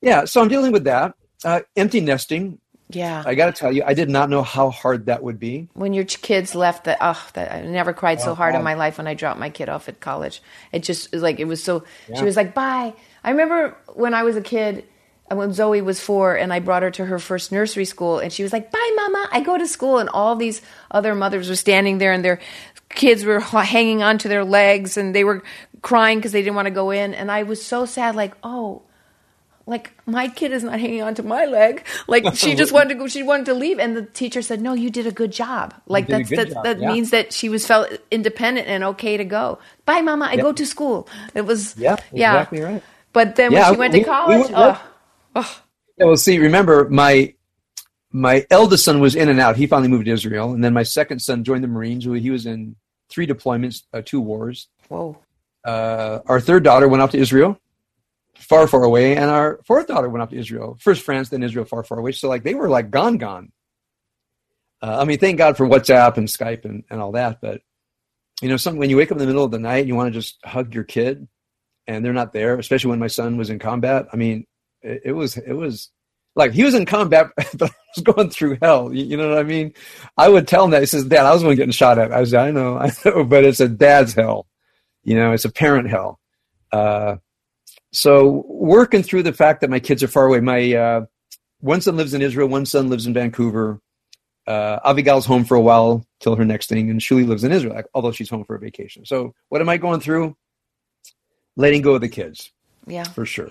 [0.00, 1.14] yeah, so I'm dealing with that.
[1.46, 2.58] Uh, empty nesting.
[2.88, 3.22] Yeah.
[3.24, 5.68] I got to tell you, I did not know how hard that would be.
[5.74, 8.98] When your kids left, that oh, that I never cried so hard in my life
[8.98, 10.42] when I dropped my kid off at college.
[10.72, 11.84] It just like it was so.
[12.08, 12.18] Yeah.
[12.18, 14.84] She was like, "Bye." I remember when I was a kid,
[15.28, 18.32] and when Zoe was four, and I brought her to her first nursery school, and
[18.32, 21.56] she was like, "Bye, Mama." I go to school, and all these other mothers were
[21.56, 22.40] standing there, and their
[22.88, 25.42] kids were hanging onto their legs, and they were
[25.82, 28.82] crying because they didn't want to go in, and I was so sad, like, oh
[29.66, 31.84] like my kid is not hanging on to my leg.
[32.06, 33.08] Like she just wanted to go.
[33.08, 35.74] She wanted to leave, and the teacher said, "No, you did a good job.
[35.86, 36.92] Like that's good that, job, that yeah.
[36.92, 39.58] means that she was felt independent and okay to go.
[39.84, 40.26] Bye, Mama.
[40.30, 41.08] I go to school.
[41.34, 42.82] It was Yeah, yeah, exactly right.
[43.12, 44.82] But then Yeah, when she went we- to we college, went- oh,
[45.36, 45.62] oh,
[45.98, 47.34] Yeah, well, see, remember my
[48.12, 49.56] my eldest son was in and out.
[49.56, 52.04] He finally moved to Israel, and then my second son joined the Marines.
[52.04, 52.76] He was in
[53.10, 54.68] three deployments, uh, two wars.
[54.88, 55.18] whoa,
[55.64, 57.58] Uh, our third daughter went off to Israel,
[58.38, 60.76] far, far away, and our fourth daughter went off to Israel.
[60.80, 62.12] First France, then Israel, far, far away.
[62.12, 63.52] So like they were like gone, gone.
[64.82, 67.40] Uh, I mean, thank God for WhatsApp and Skype and, and all that.
[67.40, 67.62] But
[68.42, 69.94] you know, some when you wake up in the middle of the night, and you
[69.94, 71.26] want to just hug your kid,
[71.86, 72.58] and they're not there.
[72.58, 74.06] Especially when my son was in combat.
[74.12, 74.46] I mean,
[74.82, 75.90] it, it was it was
[76.34, 78.92] like he was in combat, but I was going through hell.
[78.92, 79.72] You, you know what I mean?
[80.16, 82.12] I would tell him that he says, "Dad, I was the one getting shot at."
[82.12, 84.46] I was, I know, I know, but it's a dad's hell.
[85.02, 86.20] You know, it's a parent hell.
[86.70, 87.16] Uh,
[87.96, 90.40] so working through the fact that my kids are far away.
[90.40, 91.06] My uh,
[91.60, 93.80] one son lives in Israel, one son lives in Vancouver.
[94.46, 97.82] Uh, Abigail's home for a while till her next thing, and Shuli lives in Israel,
[97.94, 99.06] although she's home for a vacation.
[99.06, 100.36] So what am I going through?
[101.56, 102.52] Letting go of the kids
[102.86, 103.50] yeah, for sure.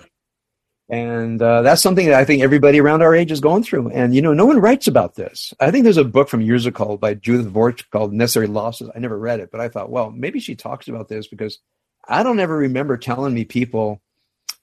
[0.88, 3.90] And uh, that's something that I think everybody around our age is going through.
[3.90, 5.52] And, you know, no one writes about this.
[5.58, 8.90] I think there's a book from years ago by Judith Viorst called Necessary Losses.
[8.94, 11.58] I never read it, but I thought, well, maybe she talks about this because
[12.06, 14.00] I don't ever remember telling me people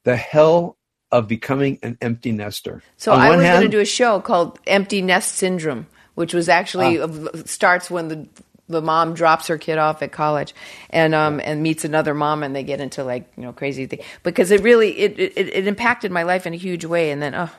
[0.03, 0.77] the hell
[1.11, 2.81] of becoming an empty nester.
[2.97, 6.49] So On I was going to do a show called Empty Nest Syndrome, which was
[6.49, 7.07] actually uh,
[7.45, 8.27] starts when the
[8.69, 10.55] the mom drops her kid off at college
[10.89, 13.99] and um and meets another mom and they get into like you know crazy thing
[14.23, 17.35] because it really it it, it impacted my life in a huge way and then
[17.35, 17.49] oh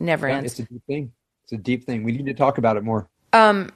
[0.00, 1.12] never Yeah, ends it's a deep thing.
[1.44, 2.02] It's a deep thing.
[2.02, 3.08] We need to talk about it more.
[3.32, 3.70] Um,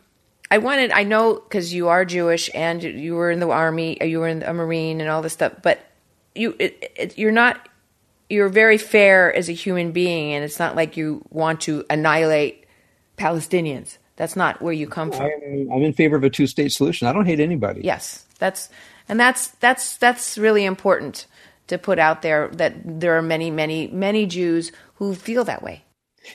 [0.51, 4.21] I wanted, I know, because you are Jewish and you were in the army, you
[4.21, 5.81] were in a Marine and all this stuff, but
[6.35, 7.69] you, it, it, you're not,
[8.29, 12.67] you're very fair as a human being, and it's not like you want to annihilate
[13.17, 13.99] Palestinians.
[14.17, 15.23] That's not where you come from.
[15.23, 17.09] I'm, I'm in favor of a two state solution.
[17.09, 17.81] I don't hate anybody.
[17.83, 18.69] Yes, that's,
[19.09, 21.27] and that's that's that's really important
[21.67, 25.83] to put out there that there are many, many, many Jews who feel that way.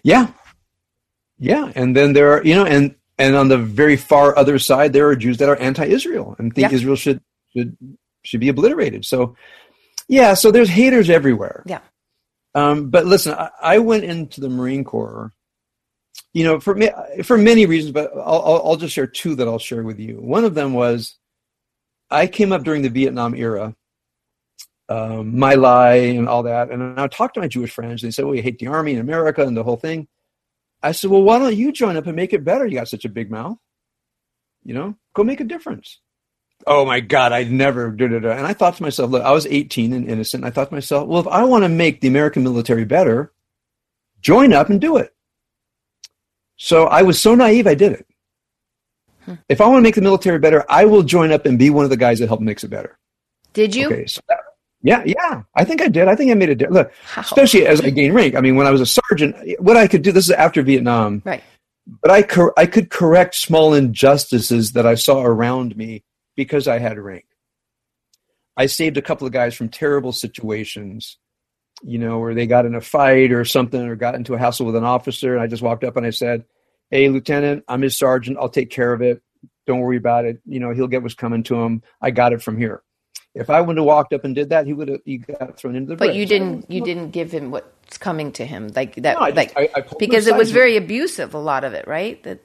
[0.04, 0.32] Yeah.
[1.38, 1.71] Yeah.
[1.75, 5.08] And then there are, you know, and, and on the very far other side, there
[5.08, 6.75] are Jews that are anti-Israel and think Yeah.
[6.75, 7.21] Israel should,
[7.56, 7.78] should,
[8.23, 9.06] should be obliterated.
[9.06, 9.36] So,
[10.09, 11.63] yeah, so there's haters everywhere.
[11.65, 11.81] Yeah.
[12.55, 15.31] Um, but listen, I, I went into the Marine Corps,
[16.33, 16.89] you know, for me,
[17.23, 20.15] for many reasons, but I'll, I'll, I'll just share two that I'll share with you.
[20.15, 21.15] One of them was
[22.09, 23.75] I came up during the Vietnam era,
[24.89, 26.71] um, My Lai and all that.
[26.71, 28.99] And I talked to my Jewish friends they said, well, you hate the army in
[28.99, 30.07] America and the whole thing.
[30.81, 32.65] I said, well, why don't you join up and make it better?
[32.65, 33.57] You got such a big mouth,
[34.63, 35.99] you know, go make a difference.
[36.67, 38.25] Oh my God, I'd never do it.
[38.25, 40.43] And I thought to myself, look, I was 18 and innocent.
[40.43, 43.31] I thought to myself, well, if I want to make the American military better,
[44.21, 45.13] join up and do it.
[46.57, 48.05] So I was so naive, I did it.
[49.25, 49.35] Hmm.
[49.47, 51.85] If I want to make the military better, I will join up and be one
[51.85, 52.97] of the guys that help makes it better.
[53.53, 53.87] Did you?
[53.87, 54.39] Okay, so that,
[54.81, 56.07] yeah, yeah, I think I did.
[56.07, 56.75] I think I made a difference.
[56.75, 57.21] Look, How?
[57.21, 58.35] especially as I gained rank.
[58.35, 60.11] I mean, when I was a sergeant, what I could do.
[60.11, 61.43] This is after Vietnam, Right.
[62.01, 66.03] but I cor- I could correct small injustices that I saw around me
[66.39, 67.25] because I had rank.
[68.56, 71.17] I saved a couple of guys from terrible situations,
[71.84, 74.65] you know, where they got in a fight or something, or got into a hassle
[74.65, 76.45] with an officer, and I just walked up and I said,
[76.91, 78.38] "Hey, Lieutenant, I'm his sergeant.
[78.39, 79.21] I'll take care of it.
[79.67, 80.39] Don't worry about it.
[80.45, 81.84] You know, he'll get what's coming to him.
[82.02, 82.84] I got it from here."
[83.36, 85.75] If I wouldn't have walked up and did that, he would have he got thrown
[85.75, 85.95] into the.
[85.97, 86.17] But brig.
[86.17, 89.56] you didn't you didn't give him what's coming to him like that No, I just-
[89.56, 92.39] like I- I because it was very abusive a lot of it right that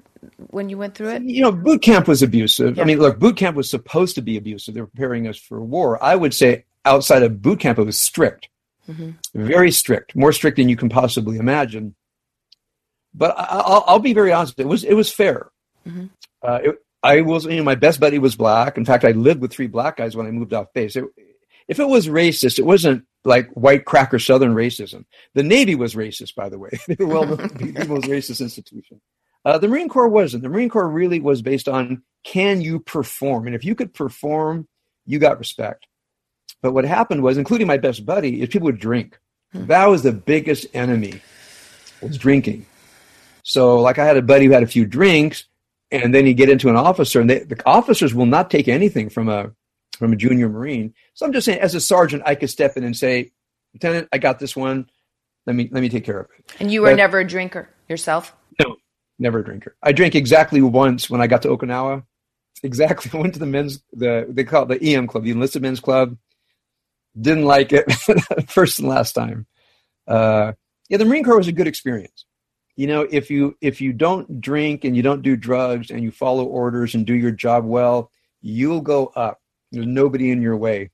[0.51, 2.77] when you went through it you know, boot camp was abusive.
[2.77, 2.83] Yeah.
[2.83, 4.75] I mean, look, boot camp was supposed to be abusive.
[4.75, 6.03] They were preparing us for war.
[6.03, 8.49] I would say outside of boot camp, it was strict,
[9.35, 11.95] very strict, more strict than you can possibly imagine.
[13.15, 14.59] But I, I'll, I'll be very honest.
[14.59, 15.51] It was it was fair.
[16.43, 18.79] Uh, it, I was, you know, my best buddy was black.
[18.79, 20.97] In fact, I lived with three black guys when I moved off base.
[20.97, 21.05] It,
[21.69, 25.05] if it was racist, it wasn't like white cracker Southern racism.
[25.35, 26.71] The Navy was racist, by the way.
[26.89, 29.01] they were well known to be the most racist institution.
[29.45, 30.43] Uh, the Marine Corps wasn't.
[30.43, 34.67] The Marine Corps really was based on can you perform, and if you could perform,
[35.05, 35.87] you got respect.
[36.63, 39.19] But what happened was, including my best buddy, is people would drink.
[39.53, 41.21] That was the biggest enemy.
[42.01, 42.67] Was drinking.
[43.45, 45.45] So, like, I had a buddy who had a few drinks,
[45.91, 49.11] and then you get into an officer, and they, the officers will not take anything
[49.11, 49.53] from a
[49.99, 50.93] from a junior Marine.
[51.15, 53.31] So I'm just saying, as a sergeant, I could step in and say,
[53.75, 54.91] Lieutenant, I got this one.
[55.47, 56.55] Let me let me take care of it.
[56.59, 58.35] And you were but, never a drinker yourself?
[59.19, 59.77] Never a drinker.
[59.83, 62.05] I drank exactly once when I got to Okinawa.
[62.63, 65.63] Exactly, I went to the men's the they call it the EM club, the enlisted
[65.63, 66.17] men's club.
[67.21, 67.93] Didn't like it
[68.49, 69.47] first and last time.
[70.07, 70.53] Uh,
[70.89, 72.25] yeah, the Marine Corps was a good experience.
[72.77, 76.11] You know, if you if you don't drink and you don't do drugs and you
[76.11, 78.11] follow orders and do your job well,
[78.43, 79.41] you'll go up.
[79.71, 80.91] There's nobody in your way.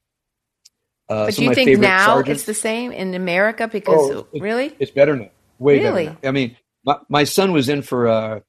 [1.08, 3.66] Uh, but do you think now sergeants, it's the same in America?
[3.66, 5.30] Because oh, it, really, it's better now.
[5.58, 6.06] Way really?
[6.06, 6.18] better.
[6.22, 6.28] Now.
[6.28, 8.40] I mean, my, my son was in for uh,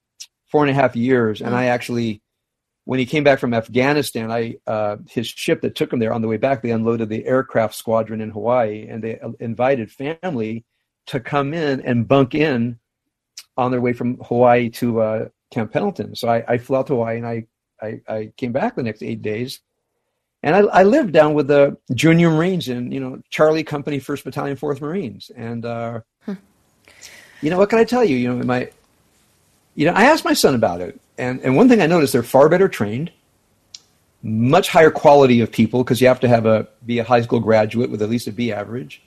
[0.47, 1.55] four and a half years, and mm.
[1.55, 2.21] I actually,
[2.85, 6.21] when he came back from Afghanistan, I uh, his ship that took him there on
[6.21, 10.65] the way back, they unloaded the aircraft squadron in Hawaii, and they uh, invited family
[11.07, 12.79] to come in and bunk in
[13.57, 16.15] on their way from Hawaii to uh, Camp Pendleton.
[16.15, 17.45] So I, I flew out to Hawaii, and I,
[17.81, 19.61] I I came back the next eight days
[20.43, 24.23] and I, I, lived down with the junior Marines in, you know, Charlie Company, First
[24.23, 26.01] Battalion, Fourth Marines, and uh.
[27.41, 28.17] You know what can I tell you?
[28.17, 28.69] You know, my,
[29.75, 32.23] you know, I asked my son about it, and and one thing I noticed they're
[32.23, 33.11] far better trained,
[34.23, 37.39] much higher quality of people because you have to have a be a high school
[37.39, 39.01] graduate with at least a B average,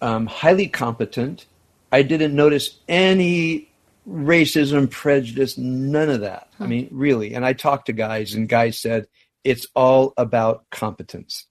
[0.00, 1.46] um, highly competent.
[1.92, 3.70] I didn't notice any
[4.08, 6.48] racism, prejudice, none of that.
[6.58, 6.62] Hmm.
[6.62, 7.34] I mean, really.
[7.34, 9.06] And I talked to guys, and guys said
[9.44, 11.46] it's all about competence.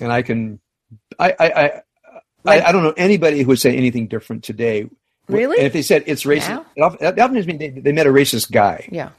[0.00, 0.60] And I can,
[1.18, 1.82] I, I, I,
[2.46, 4.88] I, I don't know anybody who would say anything different today.
[5.28, 5.58] Really?
[5.58, 6.88] And if they said it's racist, yeah.
[7.00, 8.88] that often means they, they met a racist guy.
[8.92, 9.10] Yeah.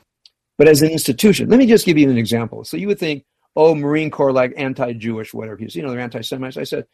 [0.57, 2.63] But as an institution, let me just give you an example.
[2.63, 5.57] So you would think, oh, Marine Corps like anti-Jewish, whatever.
[5.61, 6.57] You know, they're anti-Semites.
[6.57, 6.85] I said,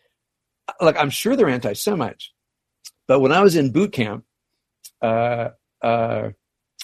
[0.79, 2.31] look, I'm sure they're anti-Semites.
[3.07, 4.23] But when I was in boot camp,
[5.01, 5.49] uh,
[5.81, 6.29] uh,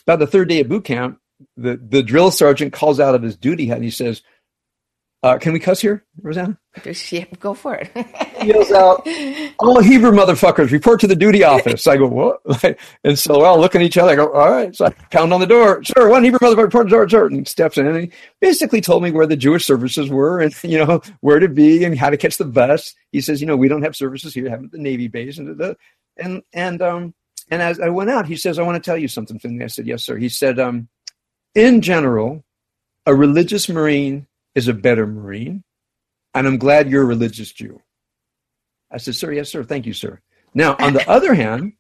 [0.06, 1.20] about the third day of boot camp,
[1.56, 4.22] the, the drill sergeant calls out of his duty and he says,
[5.24, 6.58] uh, can we cuss here, Rosanna?
[7.10, 7.90] Yeah, go for it.
[8.40, 9.08] he yells out,
[9.60, 11.88] all Hebrew motherfuckers, report to the duty office.
[11.88, 12.78] I go, what?
[13.04, 14.12] And so we're all looking at each other.
[14.12, 14.76] I go, all right.
[14.76, 15.84] So I pound on the door.
[15.84, 17.26] Sir, one Hebrew motherfucker, report to the door, sir.
[17.26, 20.54] And he steps in and he basically told me where the Jewish services were and,
[20.64, 22.94] you know, where to be and how to catch the bus.
[23.12, 25.40] He says, you know, we don't have services here, have at the Navy base.
[25.40, 25.76] And, the,
[26.18, 27.16] and, and, um,
[27.50, 29.64] and as I went out, he says, I want to tell you something, Finley.
[29.64, 30.18] I said, yes, sir.
[30.18, 30.90] He said, um,
[31.56, 32.44] in general,
[33.08, 35.64] a religious Marine is a better Marine,
[36.34, 37.80] and I'm glad you're a religious Jew.
[38.92, 39.64] I said, Sir, yes, sir.
[39.64, 40.20] Thank you, sir.
[40.56, 41.74] Now, on the other hand,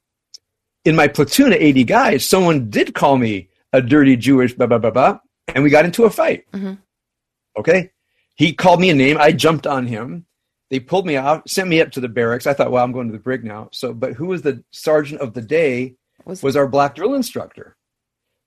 [0.85, 4.77] in my platoon of 80 guys, someone did call me a dirty Jewish, blah, blah,
[4.77, 5.19] blah, blah,
[5.55, 6.45] and we got into a fight.
[6.53, 6.73] Mm-hmm.
[7.57, 7.89] Okay?
[8.35, 9.17] He called me a name.
[9.19, 10.27] I jumped on him.
[10.69, 12.45] They pulled me out, sent me up to the barracks.
[12.45, 13.69] I thought, well, I'm going to the brig now.
[13.71, 17.75] So, but who was the sergeant of the day was, was our black drill instructor.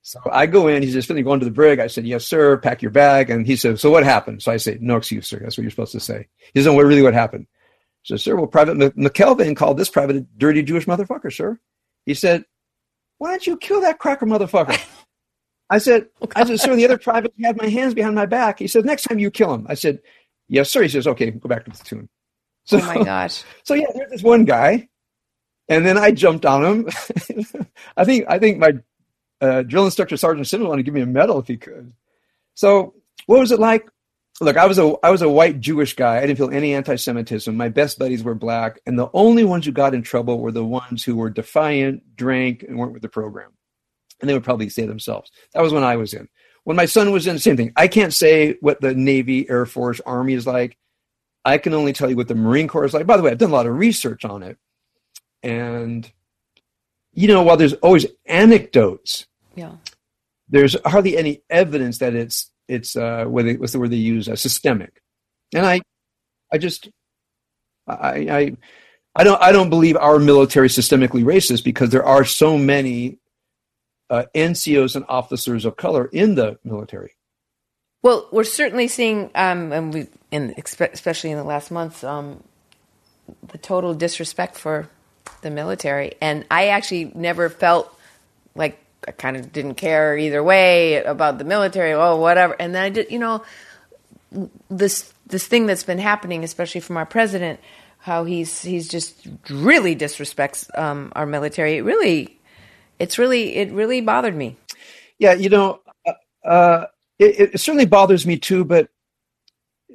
[0.02, 1.78] So I go in, he says, Finley, going to the brig.
[1.78, 3.28] I said, yes, sir, pack your bag.
[3.28, 4.42] And he said, so what happened?
[4.42, 5.38] So I say, no excuse, sir.
[5.38, 6.28] That's what you're supposed to say.
[6.54, 7.46] He said, what really what happened?
[8.02, 11.60] So, sir, well, Private McKelvin called this private a dirty Jewish motherfucker, sir.
[12.06, 12.44] He said,
[13.18, 14.80] why don't you kill that cracker motherfucker?
[15.68, 18.58] I said, I said, sir, the other private had my hands behind my back.
[18.58, 19.66] He said, next time you kill him.
[19.68, 20.00] I said,
[20.48, 20.82] yes, sir.
[20.82, 22.08] He says, okay, go back to the platoon.
[22.64, 23.44] So, oh my gosh.
[23.64, 24.88] So yeah, there's this one guy.
[25.68, 26.88] And then I jumped on him.
[27.96, 28.72] I think I think my
[29.40, 31.92] uh, drill instructor Sergeant Simmons wanted to give me a medal if he could.
[32.54, 32.94] So
[33.26, 33.88] what was it like?
[34.40, 36.16] Look, I was a I was a white Jewish guy.
[36.16, 37.54] I didn't feel any anti-Semitism.
[37.54, 40.64] My best buddies were black, and the only ones who got in trouble were the
[40.64, 43.50] ones who were defiant, drank, and weren't with the program.
[44.20, 45.30] And they would probably say themselves.
[45.52, 46.28] That was when I was in.
[46.64, 47.72] When my son was in, same thing.
[47.76, 50.78] I can't say what the Navy, Air Force, Army is like.
[51.44, 53.06] I can only tell you what the Marine Corps is like.
[53.06, 54.58] By the way, I've done a lot of research on it,
[55.42, 56.10] and
[57.12, 59.72] you know, while there's always anecdotes yeah.
[60.48, 64.28] There's hardly any evidence that it's it's uh, what they, what's the word they use
[64.28, 65.00] uh, systemic,
[65.54, 65.80] and I
[66.52, 66.88] I just
[67.86, 68.56] I, I
[69.14, 73.18] I don't I don't believe our military is systemically racist because there are so many
[74.10, 77.14] uh, NCOs and officers of color in the military.
[78.02, 82.42] Well, we're certainly seeing, um, and we, in especially in the last months, um,
[83.48, 84.88] the total disrespect for
[85.42, 86.14] the military.
[86.20, 87.94] And I actually never felt
[88.54, 91.92] like I kind of didn't care either way about the military.
[91.92, 92.54] Oh, whatever.
[92.60, 93.42] And then I did, you know,
[94.68, 97.60] this this thing that's been happening, especially from our president,
[97.98, 101.76] how he's he's just really disrespects um, our military.
[101.76, 102.38] It really,
[102.98, 104.56] it's really it really bothered me.
[105.18, 106.86] Yeah, you know, uh, uh
[107.18, 108.64] it, it, certainly bothers me too.
[108.64, 108.88] But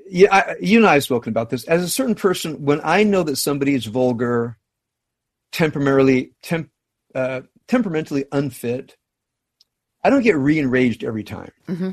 [0.07, 1.63] yeah, I, you and I have spoken about this.
[1.65, 4.57] As a certain person, when I know that somebody is vulgar,
[5.51, 6.69] temporarily temp,
[7.13, 8.95] uh, temperamentally unfit,
[10.03, 11.51] I don't get re-enraged every time.
[11.67, 11.91] Mm-hmm.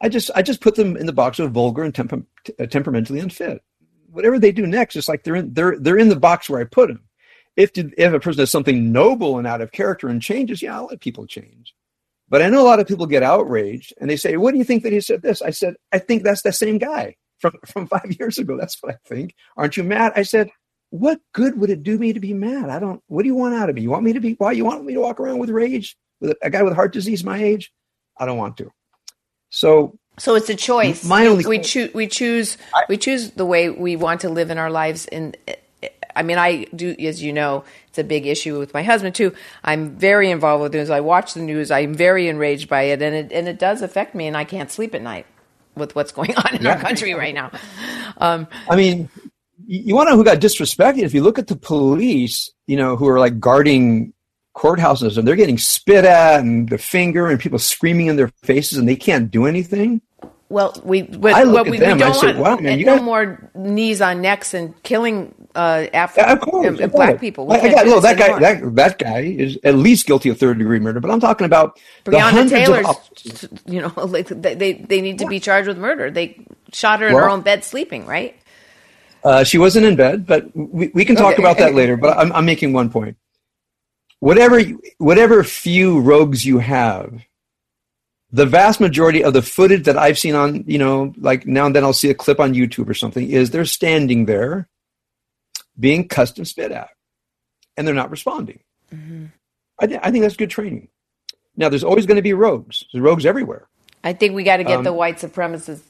[0.00, 2.22] I just I just put them in the box of vulgar and temper,
[2.58, 3.62] uh, temperamentally unfit.
[4.10, 6.64] Whatever they do next, it's like they're in they're they're in the box where I
[6.64, 7.02] put them.
[7.56, 10.86] If if a person does something noble and out of character and changes, yeah, I'll
[10.86, 11.74] let people change.
[12.28, 14.64] But I know a lot of people get outraged and they say, "What do you
[14.64, 17.88] think that he said this?" I said, "I think that's the same guy from from
[17.88, 18.56] five years ago.
[18.56, 19.34] That's what I think.
[19.56, 20.50] Aren't you mad?" I said,
[20.90, 22.70] "What good would it do me to be mad?
[22.70, 23.02] I don't.
[23.08, 23.82] What do you want out of me?
[23.82, 24.34] You want me to be?
[24.34, 26.92] Why you want me to walk around with rage with a, a guy with heart
[26.92, 27.72] disease my age?
[28.16, 28.72] I don't want to."
[29.50, 31.04] So so it's a choice.
[31.04, 32.58] My only we choose we choose
[32.88, 35.06] we choose the way we want to live in our lives.
[35.06, 35.36] And
[36.16, 39.32] I mean, I do, as you know, it's a big issue with my husband too.
[39.62, 40.90] I'm very involved with news.
[40.90, 41.70] I watch the news.
[41.70, 44.70] I'm very enraged by it, and it and it does affect me, and I can't
[44.70, 45.26] sleep at night
[45.76, 46.72] with what's going on in Yeah.
[46.72, 47.52] our country right now.
[48.16, 49.08] Um, I mean,
[49.68, 51.02] you, you want to know who got disrespected?
[51.02, 54.12] If you look at the police, you know, who are like guarding
[54.56, 58.76] courthouses and they're getting spit at and the finger and people screaming in their faces
[58.78, 60.00] and they can't do anything.
[60.48, 62.56] well, we but, I look but at we, them, we I don't say, want wow,
[62.56, 66.80] man, you no guys- more knees on necks and killing uh, Afro Yeah, of course,
[66.80, 67.46] uh, black people.
[67.46, 70.58] We I, got, no, that guy, that, that guy is at least guilty of third
[70.58, 71.00] degree murder.
[71.00, 75.18] But I'm talking about the Breonna hundreds Taylor's, of—you know, like they they they need
[75.20, 76.10] to be charged with murder.
[76.10, 78.36] They shot her in her own bed sleeping, right?
[79.24, 81.42] Uh, she wasn't in bed, but we, we can talk Okay.
[81.42, 81.96] about that later.
[81.96, 83.16] But I'm, I'm making one point.
[84.20, 84.60] Whatever,
[84.98, 87.22] whatever few rogues you have,
[88.30, 91.74] the vast majority of the footage that I've seen on, you know, like now and
[91.74, 94.68] then I'll see a clip on YouTube or something, is they're standing there
[95.78, 96.90] being custom spit at,
[97.76, 98.60] and they're not responding.
[99.80, 100.88] I, th- I think that's good training.
[101.56, 102.84] Now, there's always going to be rogues.
[102.92, 103.68] There's rogues everywhere.
[104.04, 105.80] I think we got to get Um, the white supremacists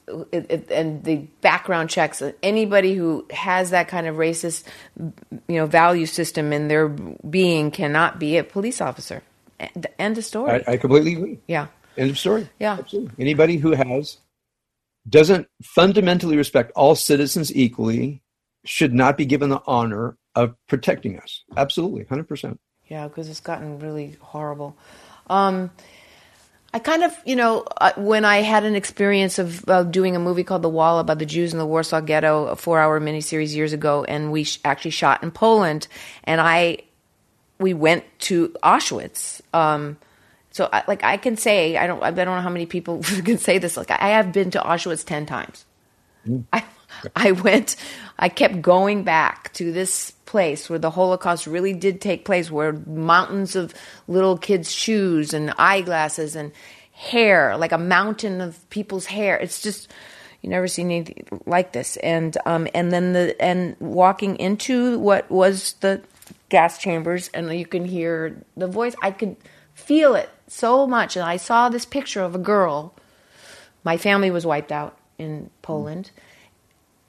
[0.71, 2.23] and the background checks.
[2.41, 4.63] Anybody who has that kind of racist,
[4.97, 9.21] you know, value system in their being cannot be a police officer.
[9.59, 10.63] End end of story.
[10.67, 11.39] I, I completely agree.
[11.47, 11.67] yeah.
[11.97, 12.49] End of story.
[12.59, 12.77] Yeah.
[12.79, 13.11] Absolutely.
[13.19, 14.17] Anybody who has
[15.07, 18.21] doesn't fundamentally respect all citizens equally
[18.65, 21.43] should not be given the honor of protecting us.
[21.57, 22.59] Absolutely, hundred percent.
[22.87, 24.77] Yeah, because it's gotten really horrible.
[25.29, 25.71] Um,
[26.73, 30.19] I kind of, you know, uh, when I had an experience of uh, doing a
[30.19, 33.73] movie called The Wall about the Jews in the Warsaw Ghetto, a four-hour miniseries years
[33.73, 35.87] ago, and we sh- actually shot in Poland,
[36.25, 36.79] and I,
[37.59, 39.41] we went to Auschwitz.
[39.51, 39.97] Um,
[40.51, 43.39] so, I, like, I can say, I don't, I don't know how many people can
[43.39, 43.75] say this.
[43.75, 45.65] Like, I have been to Auschwitz ten times.
[46.53, 46.63] I,
[47.15, 47.75] I went,
[48.17, 52.73] I kept going back to this place where the Holocaust really did take place, where
[52.73, 53.73] mountains of
[54.07, 56.51] little kids' shoes and eyeglasses and
[56.91, 59.37] hair, like a mountain of people's hair.
[59.37, 59.91] It's just,
[60.41, 61.97] you never seen anything like this.
[61.97, 66.01] And, um, and then the, and walking into what was the
[66.49, 68.95] gas chambers and you can hear the voice.
[69.01, 69.37] I could
[69.73, 71.15] feel it so much.
[71.15, 72.93] And I saw this picture of a girl.
[73.83, 76.11] My family was wiped out in Poland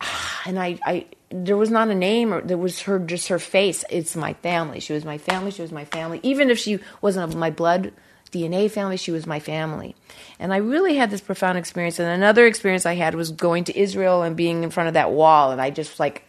[0.47, 3.85] and I, I there was not a name or there was her just her face.
[3.91, 4.81] It's my family.
[4.81, 5.51] She was my family.
[5.51, 6.21] She was my family.
[6.23, 7.93] Even if she wasn't of my blood
[8.33, 9.97] dna family she was my family.
[10.39, 11.99] And i really had this profound experience.
[11.99, 15.11] And another experience i had was going to israel and being in front of that
[15.11, 15.51] wall.
[15.51, 16.25] And i just like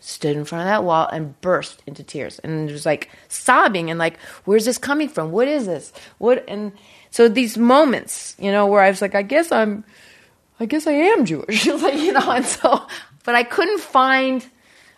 [0.00, 2.38] stood in front of that wall and burst into tears.
[2.38, 5.32] And it was like sobbing and like where's this coming from?
[5.32, 5.92] What is this?
[6.16, 6.72] What and
[7.14, 9.84] so these moments you know where i was like i guess i'm
[10.60, 12.86] I guess I am Jewish, like you know, and so,
[13.24, 14.46] but I couldn't find,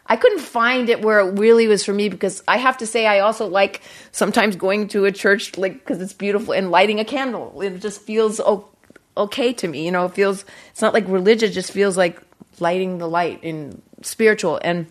[0.06, 3.06] I couldn't find it where it really was for me because I have to say
[3.06, 3.80] I also like
[4.12, 7.60] sometimes going to a church like because it's beautiful and lighting a candle.
[7.62, 8.40] It just feels
[9.16, 10.06] okay to me, you know.
[10.06, 12.20] It feels it's not like religious; it just feels like
[12.60, 14.60] lighting the light and spiritual.
[14.62, 14.86] And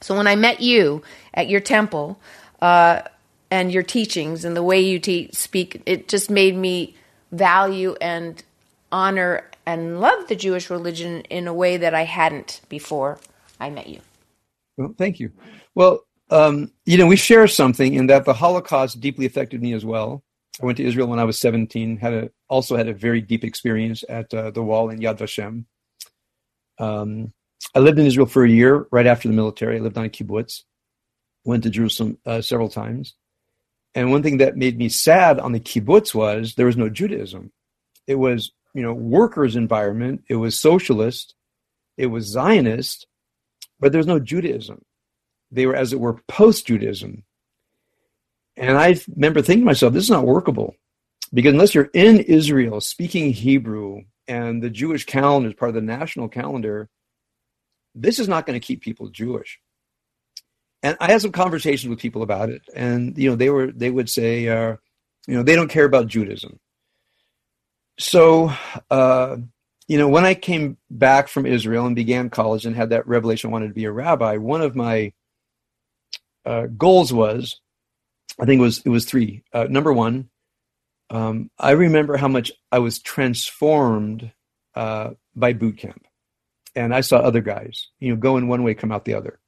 [0.00, 1.02] so when I met you
[1.34, 2.20] at your temple
[2.62, 3.02] uh,
[3.50, 6.96] and your teachings and the way you te- speak, it just made me
[7.32, 8.42] value and
[8.90, 13.18] honor and love the Jewish religion in a way that I hadn't before
[13.60, 14.00] I met you.
[14.78, 15.30] Well, thank you.
[15.74, 19.84] Well, um, you know, we share something in that the Holocaust deeply affected me as
[19.84, 20.24] well.
[20.62, 21.98] I went to Israel when I was 17.
[21.98, 25.66] Had a also had a very deep experience at uh, the wall in Yad Vashem.
[26.78, 27.34] Um,
[27.74, 29.76] I lived in Israel for a year right after the military.
[29.76, 30.62] I lived on a kibbutz.
[31.44, 33.14] Went to Jerusalem uh, several times.
[33.94, 37.52] And one thing that made me sad on the kibbutz was there was no Judaism.
[38.06, 40.16] It was, you know, workers' environment.
[40.28, 41.34] It was socialist.
[41.96, 43.06] It was Zionist,
[43.80, 44.78] but there was no Judaism.
[45.50, 47.24] They were, as it were, post-Judaism.
[48.56, 50.70] And I remember thinking to myself, this is not workable.
[51.32, 55.92] Because unless you're in Israel speaking Hebrew and the Jewish calendar is part of the
[55.98, 56.88] national calendar,
[57.94, 59.58] this is not going to keep people Jewish.
[60.82, 63.90] and I had some conversations with people about it, and you know, they were they
[63.90, 64.76] would say, uh,
[65.26, 66.58] you know, they don't care about Judaism.
[67.98, 68.52] So,
[68.90, 69.36] uh,
[69.88, 73.50] you know, when I came back from Israel and began college and had that revelation,
[73.50, 74.36] I wanted to be a rabbi.
[74.36, 75.12] One of my
[76.44, 77.60] uh, goals was,
[78.38, 79.42] I think it was it was three.
[79.52, 80.28] Uh, number one,
[81.10, 84.30] um, I remember how much I was transformed
[84.74, 86.06] uh, by boot camp,
[86.76, 89.40] and I saw other guys, you know, go in one way, come out the other.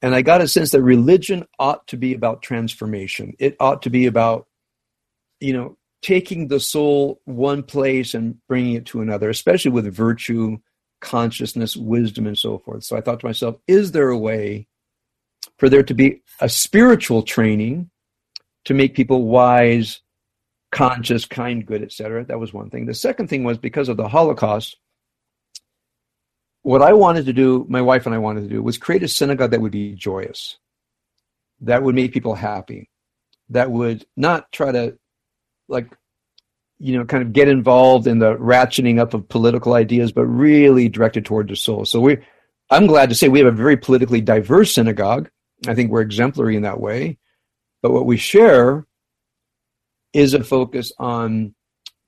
[0.00, 3.34] And I got a sense that religion ought to be about transformation.
[3.38, 4.46] It ought to be about,
[5.40, 10.58] you know, taking the soul one place and bringing it to another, especially with virtue,
[11.00, 12.84] consciousness, wisdom, and so forth.
[12.84, 14.66] So I thought to myself, is there a way
[15.58, 17.90] for there to be a spiritual training
[18.66, 20.02] to make people wise,
[20.70, 22.26] conscious, kind, good, etc.?
[22.26, 22.84] That was one thing.
[22.84, 24.76] The second thing was because of the Holocaust,
[26.60, 29.08] what I wanted to do, my wife and I wanted to do, was create a
[29.08, 30.58] synagogue that would be joyous,
[31.62, 32.90] that would make people happy,
[33.48, 34.98] that would not try to,
[35.68, 35.88] like,
[36.78, 40.88] you know, kind of get involved in the ratcheting up of political ideas, but really
[40.88, 41.84] directed toward the soul.
[41.84, 42.18] So we,
[42.70, 45.30] I'm glad to say we have a very politically diverse synagogue.
[45.66, 47.18] I think we're exemplary in that way.
[47.82, 48.86] But what we share
[50.12, 51.54] is a focus on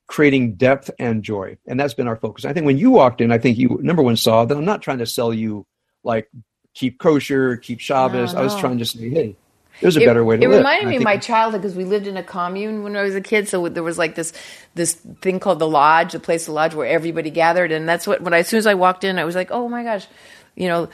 [0.06, 1.58] creating depth and joy.
[1.66, 2.44] And that's been our focus.
[2.44, 4.82] I think when you walked in, I think you, number one, saw that I'm not
[4.82, 5.66] trying to sell you
[6.04, 6.30] like
[6.74, 8.32] keep kosher, keep Shabbos.
[8.32, 8.40] No, no.
[8.40, 9.36] I was trying to say, hey,
[9.80, 10.54] there's a it, better way to it live.
[10.54, 13.14] It reminded me of my childhood because we lived in a commune when I was
[13.14, 13.48] a kid.
[13.48, 14.32] So there was like this
[14.74, 18.22] this thing called the lodge, the place, the lodge where everybody gathered, and that's what
[18.22, 20.06] when I, as soon as I walked in, I was like, oh my gosh,
[20.54, 20.88] you know,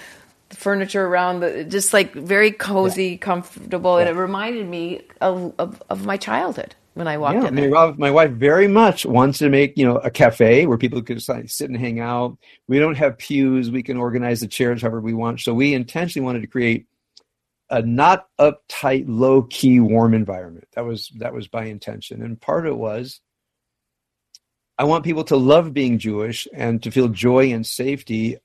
[0.53, 3.17] the furniture around the just like very cozy, yeah.
[3.17, 4.07] comfortable, yeah.
[4.07, 7.71] and it reminded me of, of, of my childhood when I walked yeah, in.
[7.71, 11.21] My, my wife very much wants to make you know a cafe where people can
[11.21, 12.37] sit and hang out.
[12.69, 15.41] We don't have pews; we can organize the chairs however we want.
[15.41, 16.87] So we intentionally wanted to create
[17.73, 20.69] a not uptight, low key, warm environment.
[20.75, 23.21] That was that was by intention, and part of it was
[24.79, 28.37] I want people to love being Jewish and to feel joy and safety.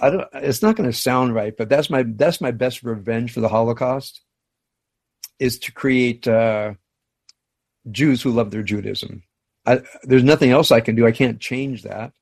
[0.00, 0.28] I don't.
[0.34, 3.48] It's not going to sound right, but that's my that's my best revenge for the
[3.48, 4.22] Holocaust
[5.38, 6.26] is to create.
[6.26, 6.74] Uh,
[7.90, 9.22] Jews who love their Judaism.
[9.64, 11.06] I, there's nothing else I can do.
[11.06, 12.12] I can't change that.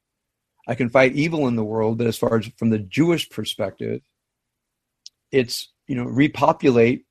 [0.66, 4.01] I can fight evil in the world, but as far as from the Jewish perspective,
[5.30, 7.05] it's you know repopulate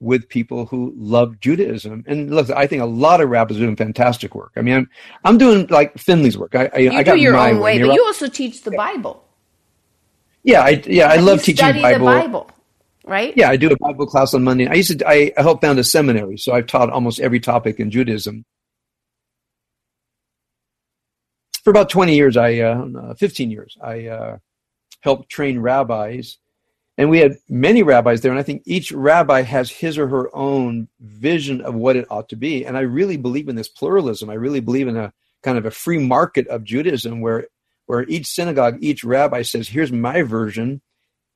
[0.00, 2.04] with people who love Judaism.
[2.06, 4.52] And look, I think a lot of rabbis are doing fantastic work.
[4.56, 4.90] I mean, I'm,
[5.24, 6.54] I'm doing like Finley's work.
[6.54, 9.24] I, I, you I do your own way, but you also teach the Bible.
[10.42, 11.98] Yeah, I yeah, I love teaching Bible.
[11.98, 12.50] the Bible
[13.04, 13.34] right?
[13.36, 14.66] Yeah, I do a Bible class on Monday.
[14.66, 17.78] I used to, I, I helped found a seminary, so I've taught almost every topic
[17.80, 18.44] in Judaism.
[21.62, 24.38] For about 20 years, I, uh, 15 years, I uh,
[25.00, 26.38] helped train rabbis.
[26.96, 30.34] And we had many rabbis there, and I think each rabbi has his or her
[30.34, 32.64] own vision of what it ought to be.
[32.64, 34.30] And I really believe in this pluralism.
[34.30, 37.48] I really believe in a kind of a free market of Judaism where,
[37.86, 40.80] where each synagogue, each rabbi says, here's my version,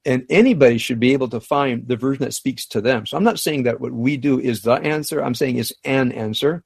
[0.04, 3.04] and anybody should be able to find the version that speaks to them.
[3.04, 5.22] So I'm not saying that what we do is the answer.
[5.22, 6.62] I'm saying it's an answer.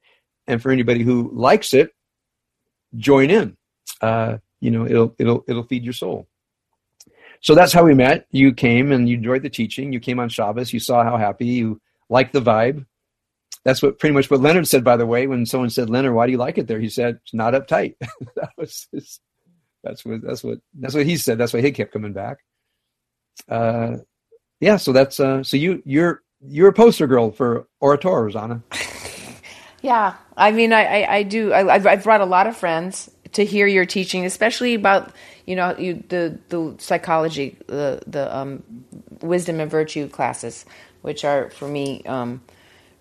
[0.46, 1.90] And for anybody who likes it,
[2.96, 3.56] join in.
[4.00, 6.28] Uh, you know, it'll it'll it'll feed your soul.
[7.42, 8.26] So that's how we met.
[8.30, 9.92] You came and you enjoyed the teaching.
[9.92, 10.72] You came on Shabbos.
[10.72, 12.86] You saw how happy you liked the vibe.
[13.64, 14.82] That's what pretty much what Leonard said.
[14.82, 17.20] By the way, when someone said, "Leonard, why do you like it there?" He said,
[17.22, 17.94] "It's not uptight."
[18.36, 19.20] that was his,
[19.84, 21.38] that's what that's what that's what he said.
[21.38, 22.38] That's why he kept coming back
[23.48, 23.96] uh,
[24.60, 28.62] yeah, so that's uh, so you you're you're a poster girl for Or HaTorah, Rosanna.
[29.82, 31.52] yeah, I mean, I I, I do.
[31.52, 35.12] I, I've, I've brought a lot of friends to hear your teaching, especially about
[35.46, 38.62] you know you, the the psychology, the the um,
[39.20, 40.64] wisdom and virtue classes,
[41.02, 42.42] which are for me um,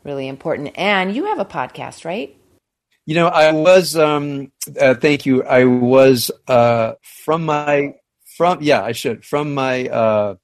[0.03, 0.71] really important.
[0.77, 2.35] And you have a podcast, right?
[3.05, 3.95] You know, I was.
[3.95, 5.43] Um, uh, thank you.
[5.43, 7.95] I was uh, from my
[8.41, 10.35] from yeah i should from my uh,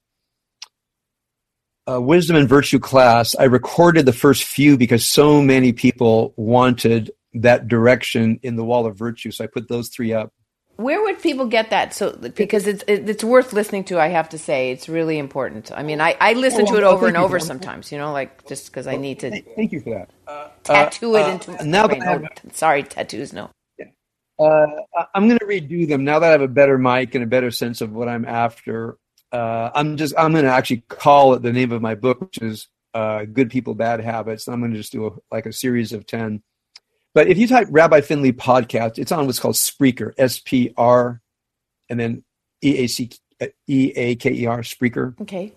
[1.90, 7.10] uh, wisdom and virtue class i recorded the first few because so many people wanted
[7.34, 9.30] that direction in the wall of virtue.
[9.30, 10.32] So i put those three up.
[10.76, 11.92] Where would people get that?
[11.92, 14.70] So because it's it's worth listening to i have to say.
[14.70, 15.72] It's really important.
[15.74, 18.46] I mean i, I listen oh, to it over and over sometimes you know like
[18.46, 20.10] just because i need to thank you for that.
[20.26, 23.50] uh, tattoo it uh, into now that no, sorry tattoos no.
[24.38, 24.66] Uh,
[25.14, 26.04] I'm going to redo them.
[26.04, 28.96] Now that I have a better mic and a better sense of what I'm after.
[29.32, 32.38] Uh, I'm just I'm going to actually call it the name of my book, which
[32.38, 35.92] is uh, "Good People, Bad Habits." I'm going to just do a, like a series
[35.92, 36.42] of ten.
[37.18, 41.20] But if you type Rabbi Finley podcast, it's on what's called Spreaker, S P R,
[41.88, 42.22] and then
[42.62, 43.10] E A C
[43.66, 45.20] E A K E R, Spreaker.
[45.20, 45.52] Okay.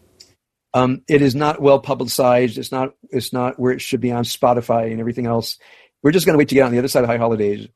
[0.73, 2.57] Um, it is not well publicized.
[2.57, 2.95] It's not.
[3.11, 5.59] It's not where it should be on Spotify and everything else.
[6.01, 7.67] We're just going to wait to get on the other side of High Holidays.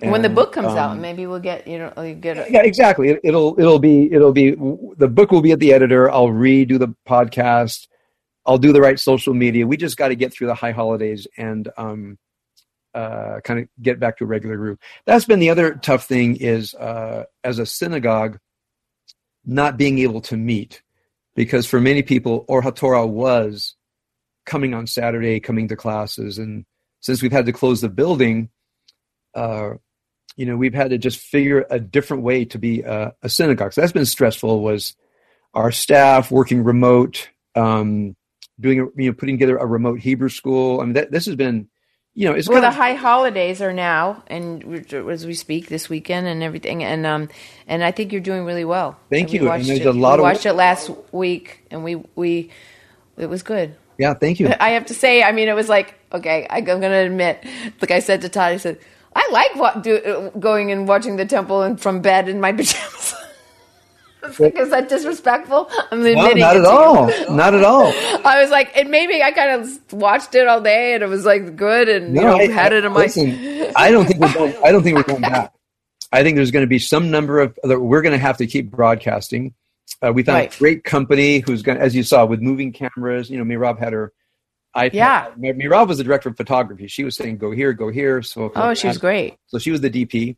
[0.00, 2.50] And, when the book comes um, out, maybe we'll get you know you get a,
[2.50, 3.10] yeah, exactly.
[3.22, 4.52] It, will it'll be it'll be
[4.96, 6.10] the book will be at the editor.
[6.10, 7.86] I'll redo the podcast.
[8.46, 9.66] I'll do the right social media.
[9.66, 12.16] We just got to get through the high holidays and um,
[12.94, 14.78] uh, kind of get back to a regular groove.
[15.06, 18.38] That's been the other tough thing is uh, as a synagogue,
[19.44, 20.82] not being able to meet
[21.34, 23.76] because for many people, Or HaTorah was
[24.44, 26.64] coming on Saturday, coming to classes, and
[27.00, 28.50] since we've had to close the building,
[29.34, 29.70] uh,
[30.36, 33.72] you know, we've had to just figure a different way to be a, a synagogue.
[33.72, 34.60] So that's been stressful.
[34.60, 34.96] Was
[35.54, 38.16] our staff working remote, um,
[38.58, 40.80] doing you know putting together a remote Hebrew school.
[40.80, 41.68] I mean, that, this has been
[42.14, 45.88] you know, it's well, the of, high holidays are now, and as we speak this
[45.88, 47.28] weekend and everything, and um,
[47.66, 48.98] and I think you're doing really well.
[49.10, 49.50] Thank and you.
[49.50, 52.50] And there's it, a lot we of- watched it last week, and we we
[53.16, 53.76] it was good.
[53.98, 54.14] yeah.
[54.14, 54.52] Thank you.
[54.60, 56.46] I have to say, I mean, it was like okay.
[56.50, 57.44] I, I'm going to admit,
[57.80, 58.78] like I said to Todd, I said
[59.14, 63.14] I like what, do, going and watching the temple and from bed in my pajamas.
[64.38, 65.70] Like, is that disrespectful?
[65.90, 66.68] I'm No, admitting not it at you.
[66.68, 67.34] all.
[67.36, 67.86] Not at all.
[68.24, 71.24] I was like, and maybe I kind of watched it all day, and it was
[71.24, 73.00] like good, and you know, I, had it in my.
[73.00, 74.54] listen, I don't think we're going.
[74.64, 75.52] I don't think we're going back.
[76.12, 78.46] I think there's going to be some number of that we're going to have to
[78.46, 79.54] keep broadcasting.
[80.02, 80.54] Uh, we found Right.
[80.54, 83.28] a great company who's going, as you saw, with moving cameras.
[83.30, 84.12] You know, Meirav had her
[84.76, 84.90] iPad.
[84.94, 85.30] Yeah.
[85.36, 86.86] Mir- Meirav was the director of photography.
[86.88, 89.36] She was saying, "Go here, go here." So Oh, she was great.
[89.46, 90.36] So she was the DP.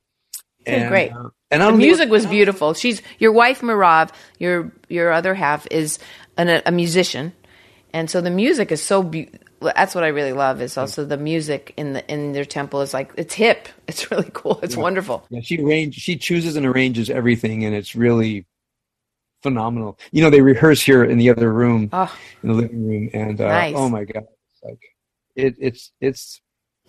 [0.66, 1.12] Did great.
[1.12, 2.74] uh, and The music was beautiful.
[2.74, 4.10] She's your wife, Meirav.
[4.38, 5.98] Your your other half is
[6.36, 7.32] an, a, musician,
[7.92, 9.02] and so the music is so.
[9.02, 10.60] Be- that's what I really love.
[10.60, 13.68] Is also the music in the in their temple is like it's hip.
[13.88, 14.58] It's really cool.
[14.62, 15.26] It's wonderful.
[15.30, 18.46] Yeah, she arrange she chooses and arranges everything, and it's really
[19.42, 19.98] phenomenal.
[20.12, 23.40] You know, they rehearse here in the other room, Oh, in the living room, and
[23.40, 23.74] uh, Nice.
[23.76, 24.80] oh my god, it's like
[25.36, 26.41] it, it's it's.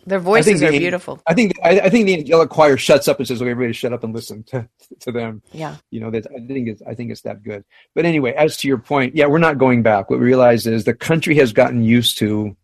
[0.06, 1.22] Their voices the- are beautiful.
[1.28, 3.93] I think I, I think the angelic choir shuts up and says, "Okay, everybody, shut
[3.93, 4.68] up and listen to
[5.01, 5.78] to them." Yeah.
[5.91, 7.64] You know, that I think it's I think it's that good.
[7.95, 10.10] But anyway, as to your point, yeah, we're not going back.
[10.10, 12.56] What we realize is the country has gotten used to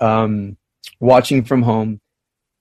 [0.00, 0.56] um,
[1.00, 2.00] watching from home.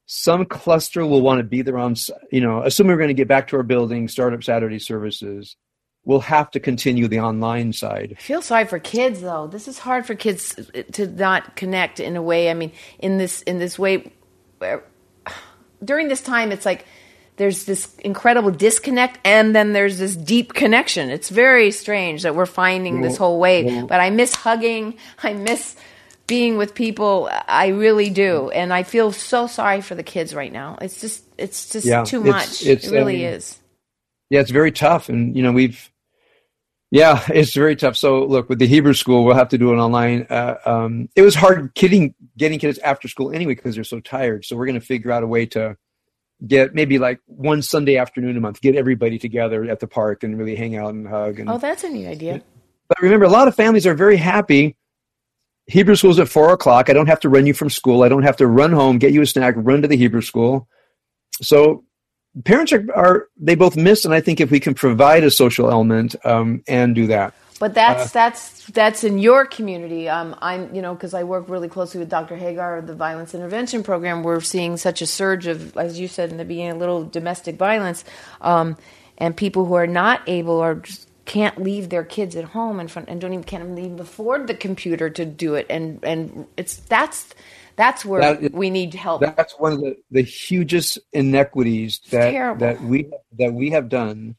[0.08, 1.96] Some cluster will want to be there on,
[2.32, 5.56] you know, assuming we're going to get back to our building, start up Saturday services.
[6.06, 8.14] We'll have to continue the online side.
[8.18, 9.48] I feel sorry for kids though.
[9.48, 10.56] This is hard for kids
[10.94, 12.52] to not connect in a way.
[12.52, 14.12] I mean, in this in this way,
[14.60, 14.84] where
[15.84, 16.86] during this time, it's like
[17.38, 21.10] there's this incredible disconnect, and then there's this deep connection.
[21.10, 23.82] It's very strange that we're finding this whole way.
[23.82, 24.98] But I miss hugging.
[25.24, 25.76] I miss
[26.28, 27.30] being with people.
[27.48, 30.78] I really do, and I feel so sorry for the kids right now.
[30.82, 32.66] It's just it's just Yeah, too it's- much.
[32.66, 33.60] it's, it really um, is.
[34.30, 35.90] Yeah, it's very tough, and you know we've.
[36.92, 37.98] Yeah, it's very tough.
[37.98, 40.28] So look, with the Hebrew school, we'll have to do it online.
[40.30, 44.46] Uh, um, it was hard kidding, getting kids after school anyway because they're so tired.
[44.46, 45.78] So we're going to figure out a way to
[46.46, 50.38] get maybe like one Sunday afternoon a month, get everybody together at the park and
[50.38, 51.40] really hang out and hug.
[51.40, 52.42] And Oh, that's a neat idea.
[52.88, 54.76] but remember, a lot of families are very happy.
[55.68, 56.90] Hebrew school's at four o'clock.
[56.90, 58.04] I don't have to run you from school.
[58.04, 60.68] I don't have to run home, get you a snack, run to the Hebrew school.
[61.42, 61.84] So
[62.44, 65.70] parents are, are they both miss, and I think if we can provide a social
[65.70, 70.10] element um, and do that, But that's that's that's in your community.
[70.10, 72.36] Um, I'm you know because I work really closely with Dr.
[72.36, 74.24] Heger of the Violence Intervention Program.
[74.24, 77.56] We're seeing such a surge of, as you said in the beginning, a little domestic
[77.56, 78.04] violence,
[78.42, 78.76] um,
[79.18, 82.88] and people who are not able or just can't leave their kids at home in
[82.88, 85.66] front and don't even can't even afford the computer to do it.
[85.70, 87.34] And and it's that's
[87.78, 89.22] that's where That is- we need help.
[89.22, 92.60] that's one of the, the hugest inequities that terrible.
[92.66, 93.10] that we
[93.40, 94.36] that we have done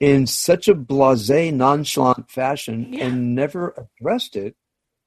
[0.00, 3.06] in such a blasé, nonchalant fashion Yeah.
[3.06, 4.54] and never addressed it.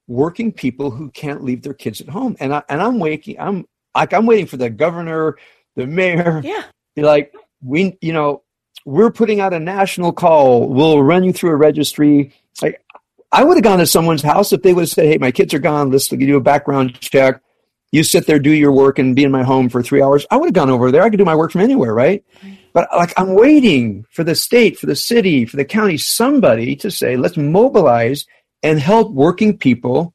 [0.07, 3.35] Working people who can't leave their kids at home, and I and I'm waiting.
[3.39, 3.65] I'm
[3.95, 5.37] like I'm waiting for the governor,
[5.75, 6.41] the mayor.
[6.43, 6.63] yeah,
[6.97, 7.33] like
[7.63, 8.41] we, you know,
[8.85, 10.67] we're putting out a national call.
[10.67, 12.33] We'll run you through a registry.
[12.61, 12.81] Like
[13.31, 15.53] I would have gone to someone's house if they would have said, "Hey, my kids
[15.53, 15.91] are gone.
[15.91, 17.41] Let's give you a background check.
[17.91, 20.37] You sit there, do your work, and be in my home for three hours." I
[20.37, 21.03] would have gone over there.
[21.03, 22.23] I could do my work from anywhere, right?
[22.73, 26.91] But like I'm waiting for the state, for the city, for the county, somebody to
[26.91, 28.25] say, "Let's mobilize
[28.63, 30.13] and help working people."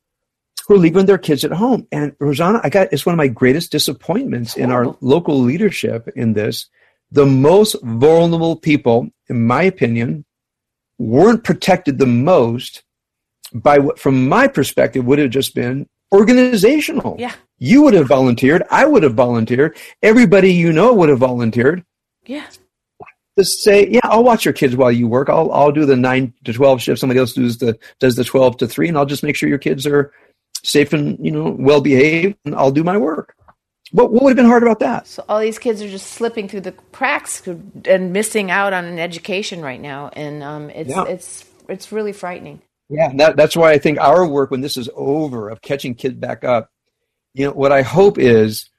[0.67, 1.87] Who are leaving their kids at home.
[1.93, 6.33] And Rosanna, I got it's one of my greatest disappointments in our local leadership in
[6.33, 6.69] this
[7.12, 10.25] the most vulnerable people, in my opinion,
[10.99, 12.84] weren't protected the most
[13.55, 17.17] by what, from my perspective, would have just been organizational.
[17.19, 17.33] Yeah.
[17.59, 18.63] You would have volunteered.
[18.71, 19.77] I would have volunteered.
[20.03, 21.85] Everybody you know would have volunteered.
[22.27, 22.47] yeah.
[23.37, 25.29] To say, yeah, I'll watch your kids while you work.
[25.29, 27.01] I'll I'll do the nine to twelve shift.
[27.01, 29.59] Somebody else does the does the twelve to three, and I'll just make sure your
[29.59, 30.13] kids are
[30.63, 33.35] safe and you know well behaved, and I'll do my work.
[33.91, 35.09] What what would have been hard about that?
[35.09, 37.43] So all these kids are just slipping through the cracks
[37.87, 41.05] and missing out on an education right now, and um, it's yeah.
[41.05, 42.63] it's it's really frightening.
[42.95, 46.14] Yeah, that, that's why I think our work when this is over of catching kids
[46.14, 46.70] back up,
[47.34, 48.70] you know, what I hope is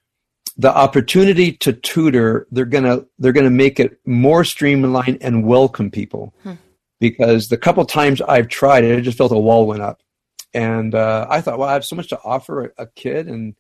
[0.57, 6.34] the opportunity to tutor they're gonna they're gonna make it more streamlined and welcome people.
[6.43, 6.53] Hmm.
[6.99, 10.01] because the couple times i've tried it i just felt a wall went up.
[10.53, 13.55] And uh, i thought well i have so much to offer a, a, kid and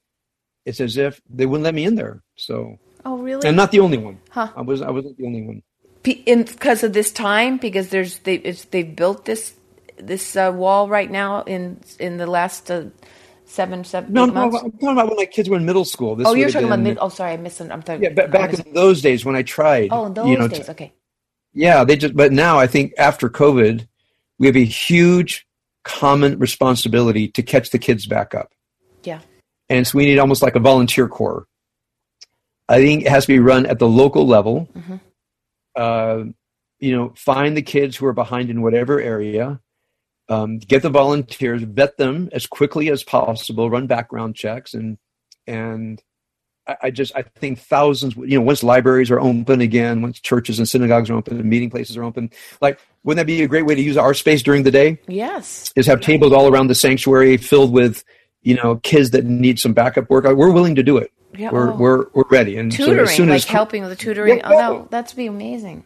[0.65, 2.23] it's as if they wouldn't let me in there.
[2.35, 3.47] So oh really?
[3.47, 4.19] and not the only one.
[4.29, 4.51] Huh.
[4.55, 5.61] I was i wasn't the only one.
[6.03, 7.57] Because of this time?
[7.57, 9.53] Because there's they they've built this
[9.97, 12.85] this uh, wall right now in in the last uh,
[13.45, 14.63] seven, seven, no, no, months?
[14.63, 16.15] I'm talking about when my kids were in middle school.
[16.15, 16.97] This oh, you're talking been, about mid.
[16.99, 17.61] Oh, sorry, I missed.
[17.61, 18.03] I'm talking.
[18.03, 19.89] Yeah, but back in those days when I tried.
[19.91, 20.93] Oh, in those you know, days, okay.
[21.53, 22.15] Yeah, they just.
[22.15, 23.87] But now I think after COVID,
[24.39, 25.47] we have a huge
[25.83, 28.51] common responsibility to catch the kids back up.
[29.03, 29.19] Yeah.
[29.69, 31.47] And so we need almost like a volunteer corps.
[32.67, 34.67] I think it has to be run at the local level.
[34.75, 34.95] Mm-hmm.
[35.75, 36.23] Uh,
[36.79, 39.59] you know, find the kids who are behind in whatever area
[40.29, 44.97] um, get the volunteers, vet them as quickly as possible, run background checks, and
[45.47, 46.01] and
[46.67, 48.15] I, I, just I think thousands.
[48.15, 51.69] You know, once libraries are open again, once churches and synagogues are open, and meeting
[51.69, 54.63] places are open, like wouldn't that be a great way to use our space during
[54.63, 54.99] the day?
[55.07, 58.03] Yes, is have tables all around the sanctuary filled with
[58.41, 60.25] you know kids that need some backup work.
[60.25, 61.11] We're willing to do it.
[61.37, 61.75] Yeah, we're oh.
[61.75, 62.57] we're we're ready.
[62.57, 64.37] And tutoring, so as soon like as, helping with the tutoring.
[64.37, 65.85] Yeah, oh, no, that's be amazing.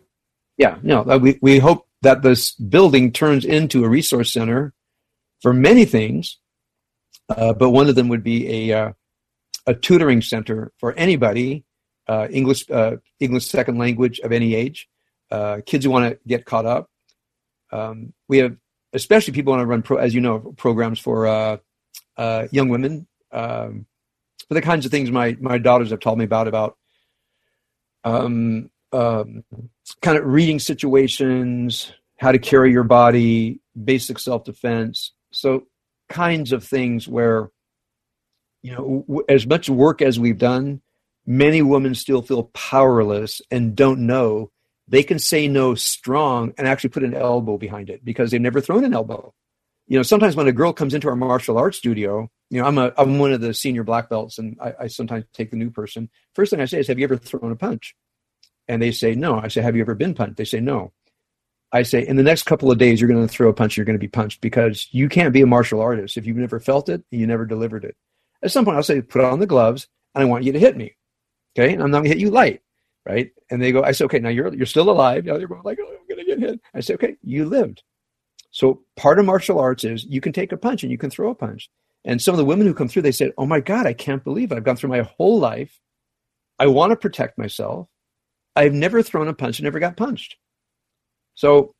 [0.58, 4.74] Yeah, no, we we hope that this building turns into a resource center
[5.42, 6.38] for many things,
[7.30, 8.94] uh, but one of them would be a uh,
[9.68, 11.64] a tutoring center for anybody,
[12.08, 14.88] uh, English uh, English second language of any age,
[15.32, 16.90] uh, kids who want to get caught up.
[17.72, 18.56] Um, we have
[18.94, 23.08] especially people want to run, pro, as you know, programs for uh, young women.
[23.32, 23.86] Um,
[24.48, 26.78] for the kinds of things my my daughters have told me about about
[28.04, 29.44] um, um,
[30.02, 35.14] kind of reading situations, how to carry your body, basic self defense.
[35.32, 35.68] So,
[36.10, 37.52] kinds of things where,
[38.62, 40.82] you know, w- as much work as we've done,
[41.26, 44.52] many women still feel powerless and don't know
[44.90, 48.60] they can say no strong and actually put an elbow behind it because they've never
[48.60, 49.34] thrown an elbow.
[49.88, 52.78] You know, sometimes when a girl comes into our martial arts studio, you know, I'm
[52.78, 55.70] a I'm one of the senior black belts, and I, I sometimes take the new
[55.70, 56.10] person.
[56.36, 57.96] First thing I say is, "Have you ever thrown a punch?"
[58.70, 59.38] And they say, no.
[59.40, 60.38] I say, have you ever been punched?
[60.38, 60.94] They say, no.
[61.72, 63.86] I say, in the next couple of days, you're going to throw a punch, you're
[63.86, 66.88] going to be punched because you can't be a martial artist if you've never felt
[66.88, 67.98] it and you never delivered it.
[68.42, 70.78] At some point, I'll say, put on the gloves and I want you to hit
[70.78, 70.96] me.
[71.58, 71.74] Okay.
[71.74, 72.62] And I'm not going to hit you light.
[73.06, 73.32] Right.
[73.50, 75.26] And they go, I say, okay, now you're, you're still alive.
[75.26, 76.60] Now they're like, oh, I'm going to get hit.
[76.76, 77.82] I say, okay, you lived.
[78.52, 81.32] So part of martial arts is you can take a punch and you can throw
[81.32, 81.70] a punch.
[82.06, 84.24] And some of the women who come through, they said, oh my God, I can't
[84.24, 84.56] believe it.
[84.56, 85.80] I've gone through my whole life.
[86.60, 87.88] I want to protect myself.
[88.56, 90.38] I've never thrown a punch and never got punched.
[91.36, 91.74] So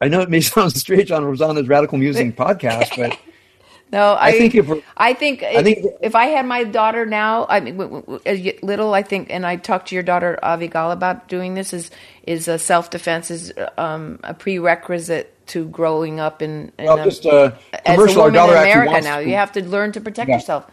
[0.00, 3.18] I know it may sound strange on Rosanna's Radical Musing podcast, but
[3.92, 7.04] no, I, I think if I think, I think if, if, I had my daughter
[7.04, 7.76] now, I mean,
[8.62, 11.90] little, I think, and I talked to your daughter Avigal about doing this is
[12.22, 17.04] is a self defense is um, a prerequisite to growing up in, in well, a,
[17.04, 18.04] just a commercial.
[18.04, 20.36] As a woman in America now, to, you have to learn to protect yeah.
[20.36, 20.70] yourself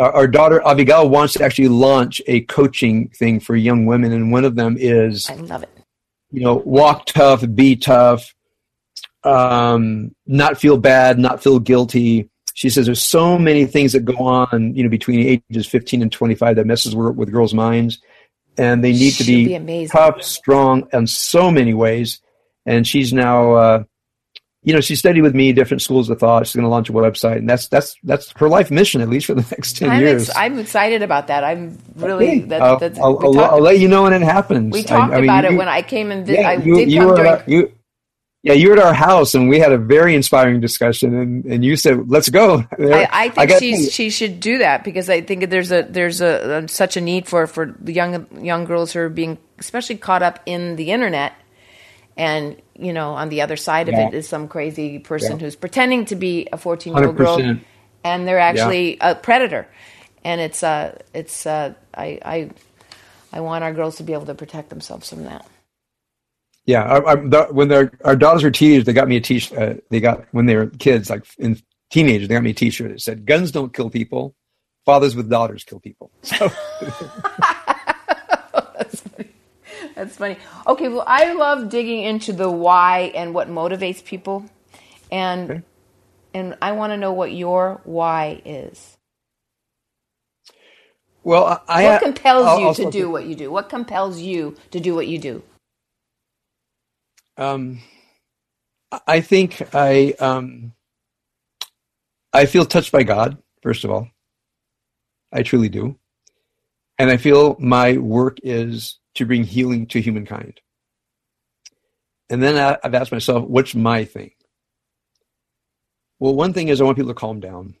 [0.00, 4.44] our daughter Abigail wants to actually launch a coaching thing for young women, and one
[4.44, 5.70] of them is I love it.
[6.30, 8.34] You know, walk tough, be tough,
[9.24, 12.30] um, not feel bad, not feel guilty.
[12.54, 16.12] She says there's so many things that go on, you know, between ages 15 and
[16.12, 17.98] 25 that messes with, with girls' minds,
[18.56, 22.20] and they need to be, be tough, strong, in so many ways.
[22.66, 23.84] And she's now uh,
[24.62, 26.46] you know, she studied with me different schools of thought.
[26.46, 29.26] She's going to launch a website, and that's that's that's her life mission, at least
[29.26, 30.28] for the next 10 I'm years.
[30.28, 31.44] Ex- I'm excited about that.
[31.44, 32.26] I'm really.
[32.26, 32.38] Okay.
[32.40, 34.72] That, I'll, that's, I'll, I'll, I'll, let you know when it happens.
[34.72, 36.74] We talked I, I mean, about you, it when I came and yeah, I you,
[36.76, 37.32] did you come during.
[37.32, 37.72] Our, you,
[38.42, 41.64] yeah, you were at our house, and we had a very inspiring discussion, and, and
[41.64, 45.48] you said, "Let's go." I, I think she's, she should do that because I think
[45.50, 49.08] there's a there's a, a such a need for for young young girls who are
[49.10, 51.34] being especially caught up in the internet
[52.20, 55.44] and you know on the other side of it is some crazy person yeah.
[55.44, 57.56] who's pretending to be a 14 year old girl
[58.04, 59.10] and they're actually yeah.
[59.10, 59.66] a predator.
[60.22, 62.50] And it's uh it's uh i i
[63.32, 65.46] i want our girls to be able to protect themselves from that.
[66.66, 69.58] Yeah I, I, the, when their our daughters were teenagers they got me a t-shirt
[69.58, 71.58] uh, they got when they were kids like in
[71.90, 74.34] teenagers they got me a t-shirt that said guns don't kill people
[74.84, 76.10] fathers with daughters kill people.
[76.20, 76.46] So
[80.00, 80.38] That's funny.
[80.66, 84.46] Okay, well, I love digging into the why and what motivates people,
[85.12, 85.62] and okay.
[86.32, 88.96] and I want to know what your why is.
[91.22, 93.50] Well, I, what compels I'll, you to do what you do?
[93.50, 95.42] What compels you to do what you do?
[97.36, 97.80] Um,
[99.06, 100.72] I think I um,
[102.32, 103.36] I feel touched by God.
[103.62, 104.08] First of all,
[105.30, 105.98] I truly do,
[106.98, 110.60] and I feel my work is to bring healing to humankind.
[112.28, 114.30] And then I've asked myself, what's my thing?
[116.20, 117.74] Well, one thing is I want people to calm down.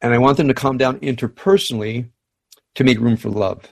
[0.00, 2.08] And I want them to calm down interpersonally
[2.76, 3.64] to make room for love.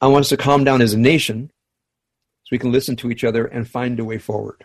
[0.00, 1.52] I want us to calm down as a nation
[2.42, 4.64] so we can listen to each other and find a way forward.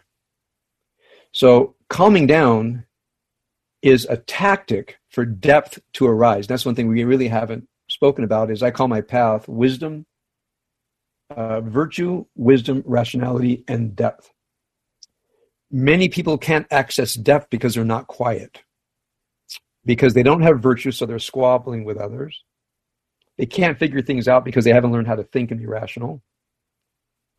[1.31, 2.85] So, calming down
[3.83, 6.47] is a tactic for depth to arise.
[6.47, 7.67] That's one thing we really haven't
[7.97, 10.05] spoken about is I call my path wisdom,
[11.35, 14.31] uh, virtue, wisdom, rationality, and depth.
[15.71, 18.61] Many people can't access depth because they're not quiet,
[19.83, 22.43] because they don't have virtue, so they're squabbling with others.
[23.39, 26.21] They can't figure things out because they haven't learned how to think and be rational.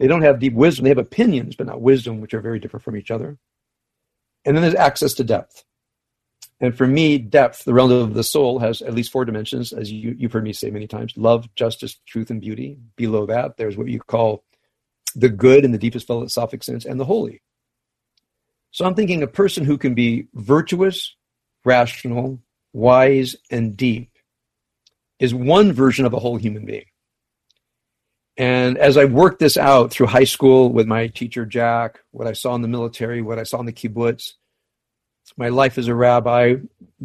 [0.00, 0.84] They don't have deep wisdom.
[0.84, 3.38] They have opinions, but not wisdom, which are very different from each other.
[4.44, 5.64] And then there's access to depth.
[6.61, 9.92] And for me, depth, the realm of the soul, has at least four dimensions, as
[9.92, 12.78] you, you've heard me say many times love, justice, truth, and beauty.
[12.96, 14.44] Below that, there's what you call
[15.14, 17.42] the good in the deepest philosophic sense and the holy.
[18.70, 21.14] So I'm thinking a person who can be virtuous,
[21.64, 22.40] rational,
[22.72, 24.11] wise, and deep
[25.18, 26.84] is one version of a whole human being.
[28.36, 32.34] And as I worked this out through high school with my teacher, Jack, what I
[32.34, 34.34] saw in the military, what I saw in the kibbutz,
[35.37, 36.57] my life as a rabbi,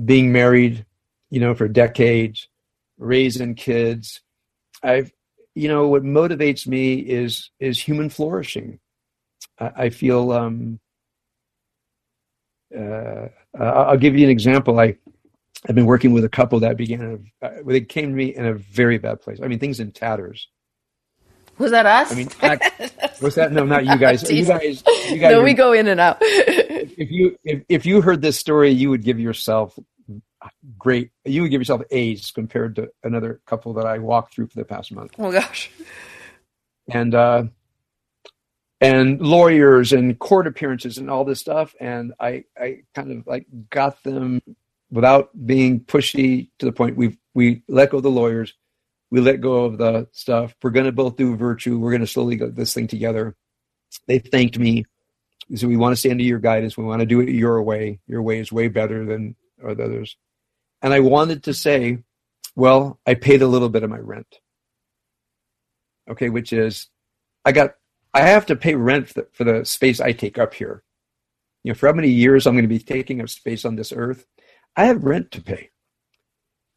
[0.06, 0.86] being married,
[1.30, 2.48] you know, for decades,
[2.98, 4.22] raising kids.
[4.82, 5.12] I've,
[5.56, 8.80] you know, what motivates me is is human flourishing.
[9.60, 10.32] I, I feel.
[10.32, 10.80] Um,
[12.76, 13.28] uh,
[13.60, 14.80] I'll give you an example.
[14.80, 14.98] I
[15.68, 17.32] I've been working with a couple that began.
[17.42, 19.40] Uh, they came to me in a very bad place.
[19.42, 20.48] I mean, things in tatters.
[21.58, 22.12] Was that us?
[22.12, 23.52] I mean, act, was that?
[23.52, 24.24] No, not you guys.
[24.32, 24.84] you guys.
[25.10, 25.32] You guys.
[25.32, 26.22] No, we go in and out.
[26.98, 29.78] If you if, if you heard this story, you would give yourself
[30.78, 31.12] great.
[31.26, 34.66] You would give yourself A's compared to another couple that I walked through for the
[34.66, 35.14] past month.
[35.18, 35.72] Oh gosh.
[36.90, 37.46] And uh,
[38.82, 43.46] and lawyers and court appearances and all this stuff, and I I kind of like
[43.70, 44.42] got them
[44.92, 48.54] without being pushy to the point we we let go of the lawyers
[49.14, 50.56] we let go of the stuff.
[50.64, 51.78] We're going to both do virtue.
[51.78, 53.36] We're going to slowly get this thing together.
[54.08, 54.86] They thanked me.
[55.56, 56.78] So we want to stand to your guidance.
[56.78, 58.00] We want to do it your way.
[58.08, 60.18] Your way is way better than or the others.
[60.82, 62.00] And I wanted to say,
[62.56, 64.40] well, I paid a little bit of my rent.
[66.10, 66.88] Okay, which is,
[67.46, 67.76] I got,
[68.14, 70.84] I have to pay rent for the, for the space I take up here.
[71.64, 73.94] You know, for how many years I'm going to be taking up space on this
[73.96, 74.26] earth,
[74.76, 75.70] I have rent to pay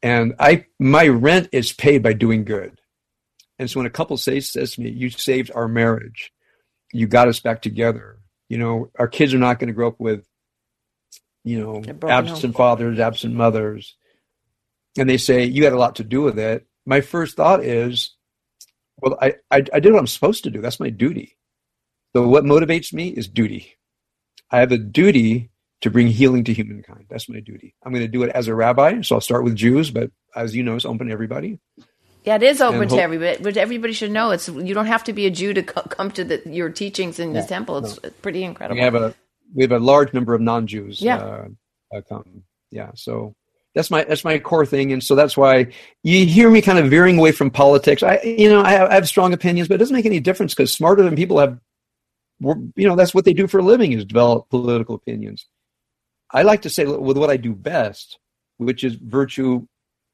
[0.01, 2.79] and I my rent is paid by doing good.
[3.59, 6.31] And so when a couple says says to me, "You saved our marriage,
[6.93, 8.19] you got us back together,"
[8.49, 10.25] you know, our kids are not going to grow up with,
[11.43, 12.53] you know, absent home.
[12.53, 13.95] fathers, absent mothers,
[14.97, 16.65] and they say you had a lot to do with it.
[16.85, 18.15] My first thought is,
[18.97, 20.61] well, I, I, I did what I'm supposed to do.
[20.61, 21.37] That's my duty.
[22.15, 23.73] So what motivates me is duty.
[24.49, 27.05] I have a duty to bring healing to humankind.
[27.09, 27.75] That's my duty.
[27.83, 30.55] I'm going to do it as a rabbi, so I'll start with Jews, but as
[30.55, 31.59] you know, it's open to everybody.
[32.27, 34.49] Yeah, it is open to everybody, but everybody should know it's.
[34.49, 37.39] You don't have to be a Jew to come to the, your teachings in yeah,
[37.39, 37.77] the temple.
[37.77, 38.09] It's no.
[38.21, 38.75] pretty incredible.
[38.75, 39.15] We have a
[39.55, 41.01] we have a large number of non-Jews.
[41.01, 41.47] Yeah, uh,
[41.95, 42.43] uh, come.
[42.69, 43.33] Yeah, so
[43.73, 45.67] that's my that's my core thing, and so that's why
[46.03, 48.03] you hear me kind of veering away from politics.
[48.03, 50.53] I you know I have, I have strong opinions, but it doesn't make any difference
[50.53, 51.57] because smarter than people have.
[52.41, 55.45] You know that's what they do for a living is develop political opinions.
[56.29, 58.19] I like to say with what I do best,
[58.57, 59.65] which is virtue,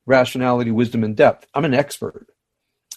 [0.05, 1.47] rationality, wisdom, and depth.
[1.53, 2.27] I'm an expert.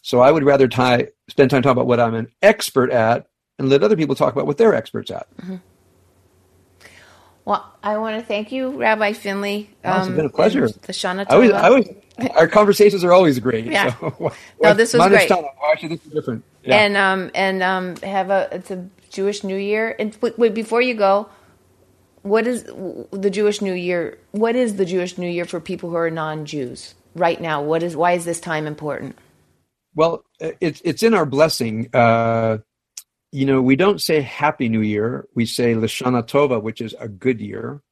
[0.02, 3.26] So I would rather tie, spend time talking about what I'm an expert at
[3.59, 5.26] and let other people talk about what they're experts at.
[5.38, 5.57] Mm-hmm.
[7.46, 9.70] Well, I want to thank you, Rabbi Finley.
[9.84, 10.66] Um, it's been a pleasure.
[10.68, 11.88] The Shana I always, I always,
[12.34, 13.66] our conversations are always great.
[13.66, 13.94] Yeah.
[14.00, 15.30] So, no, this was great.
[15.30, 16.44] Actually, this is different.
[16.64, 16.76] Yeah.
[16.76, 19.94] And um and um have a it's a Jewish New Year.
[19.96, 21.28] And wait, before you go,
[22.22, 24.18] what is the Jewish New Year?
[24.32, 27.62] What is the Jewish New Year for people who are non-Jews right now?
[27.62, 29.16] What is why is this time important?
[29.94, 31.88] Well, it's it's in our blessing.
[31.94, 32.58] Uh,
[33.32, 35.26] you know, we don't say Happy New Year.
[35.34, 37.82] We say Lashana Tova, which is a good year.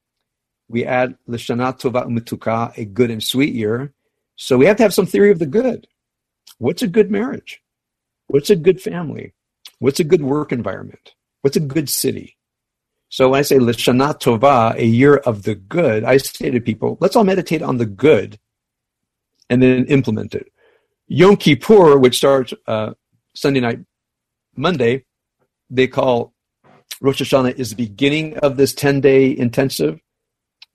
[0.67, 3.93] We add Lashana Tova Umutuka, a good and sweet year.
[4.35, 5.87] So we have to have some theory of the good.
[6.57, 7.61] What's a good marriage?
[8.27, 9.33] What's a good family?
[9.79, 11.13] What's a good work environment?
[11.41, 12.37] What's a good city?
[13.09, 16.97] So when I say Lashana Tova, a year of the good, I say to people,
[17.01, 18.39] let's all meditate on the good
[19.49, 20.51] and then implement it.
[21.07, 22.93] Yom Kippur, which starts uh,
[23.35, 23.79] Sunday night,
[24.55, 25.05] Monday,
[25.69, 26.33] they call
[27.01, 29.99] Rosh Hashanah is the beginning of this 10 day intensive.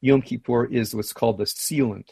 [0.00, 2.10] Yom Kippur is what's called the sealant.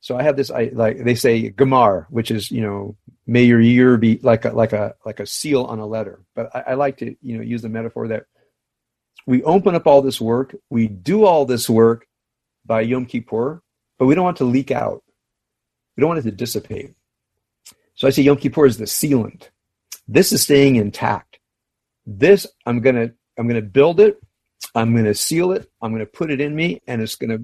[0.00, 3.60] So I have this, I like they say Gemar, which is you know, may your
[3.60, 6.20] year be like a like a like a seal on a letter.
[6.34, 8.24] But I, I like to you know use the metaphor that
[9.26, 12.06] we open up all this work, we do all this work
[12.66, 13.62] by Yom Kippur,
[13.98, 15.02] but we don't want to leak out.
[15.96, 16.94] We don't want it to dissipate.
[17.94, 19.48] So I say Yom Kippur is the sealant.
[20.08, 21.38] This is staying intact.
[22.06, 24.20] This I'm gonna I'm gonna build it.
[24.74, 25.70] I'm gonna seal it.
[25.80, 27.38] I'm gonna put it in me, and it's gonna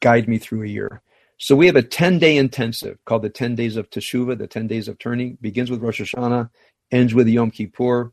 [0.00, 1.02] guide me through a year.
[1.38, 4.66] So we have a 10 day intensive called the 10 days of Teshuvah, the 10
[4.66, 6.48] days of turning, begins with Rosh Hashanah,
[6.90, 8.12] ends with Yom Kippur.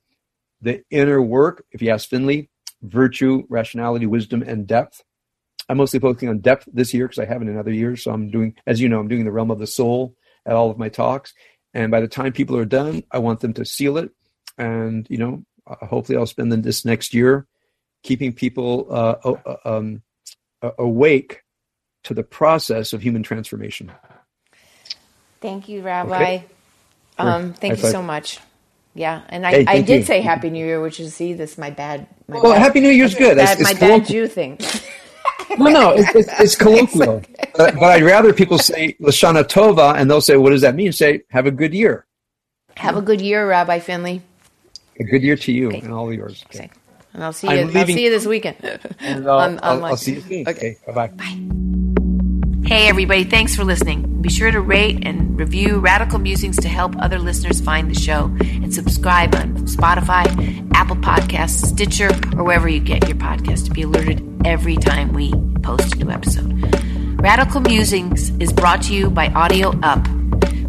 [0.61, 2.49] The inner work, if you ask Finley,
[2.81, 5.03] virtue, rationality, wisdom, and depth.
[5.69, 8.03] I'm mostly focusing on depth this year because I haven't in other years.
[8.03, 10.69] So I'm doing, as you know, I'm doing the realm of the soul at all
[10.69, 11.33] of my talks.
[11.73, 14.11] And by the time people are done, I want them to seal it.
[14.57, 17.47] And, you know, uh, hopefully I'll spend this next year
[18.03, 20.01] keeping people uh, um,
[20.77, 21.41] awake
[22.03, 23.91] to the process of human transformation.
[25.41, 26.13] Thank you, Rabbi.
[26.15, 26.45] Okay.
[27.17, 28.39] Um, thank you so much.
[28.95, 30.05] Yeah, and I, hey, I did you.
[30.05, 32.07] say Happy New Year, which is see this my bad.
[32.27, 33.37] My well, bad, Happy New Year's good.
[33.37, 34.59] Bad, it's, my bad Jew thing.
[35.57, 37.09] no, no, it's, it's, it's colloquial.
[37.09, 37.51] okay.
[37.55, 40.91] but, but, I'd rather people say Lashana Tova, and they'll say, "What does that mean?"
[40.91, 42.05] Say, "Have a good year."
[42.77, 44.21] Have a good year, Rabbi Finley.
[44.99, 45.79] A good year to you okay.
[45.79, 46.43] and all of yours.
[46.47, 46.69] Okay.
[47.13, 47.69] And I'll see you.
[47.71, 48.57] I'll see you this weekend.
[48.99, 50.47] and I'll, on, I'll, I'll see you soon.
[50.47, 50.77] Okay.
[50.87, 50.91] okay.
[50.91, 51.69] Bye bye.
[52.65, 54.21] Hey, everybody, thanks for listening.
[54.21, 58.33] Be sure to rate and review Radical Musings to help other listeners find the show
[58.39, 60.25] and subscribe on Spotify,
[60.73, 65.33] Apple Podcasts, Stitcher, or wherever you get your podcast to be alerted every time we
[65.61, 66.51] post a new episode.
[67.21, 70.03] Radical Musings is brought to you by Audio Up,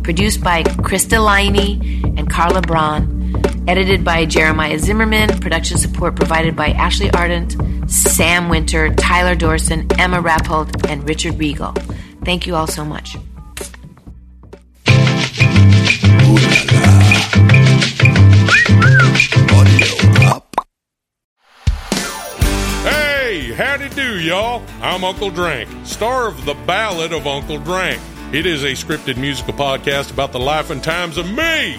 [0.02, 3.23] produced by Krista Liney and Carla Braun,
[3.66, 7.56] edited by Jeremiah Zimmerman, production support provided by Ashley Ardent
[7.90, 11.72] Sam Winter, Tyler Dorson, Emma Rappold, and Richard Regal.
[12.24, 13.16] Thank you all so much.
[22.82, 24.62] Hey, howdy do, y'all.
[24.80, 28.00] I'm Uncle Drank, star of The Ballad of Uncle Drank.
[28.32, 31.78] It is a scripted musical podcast about the life and times of me,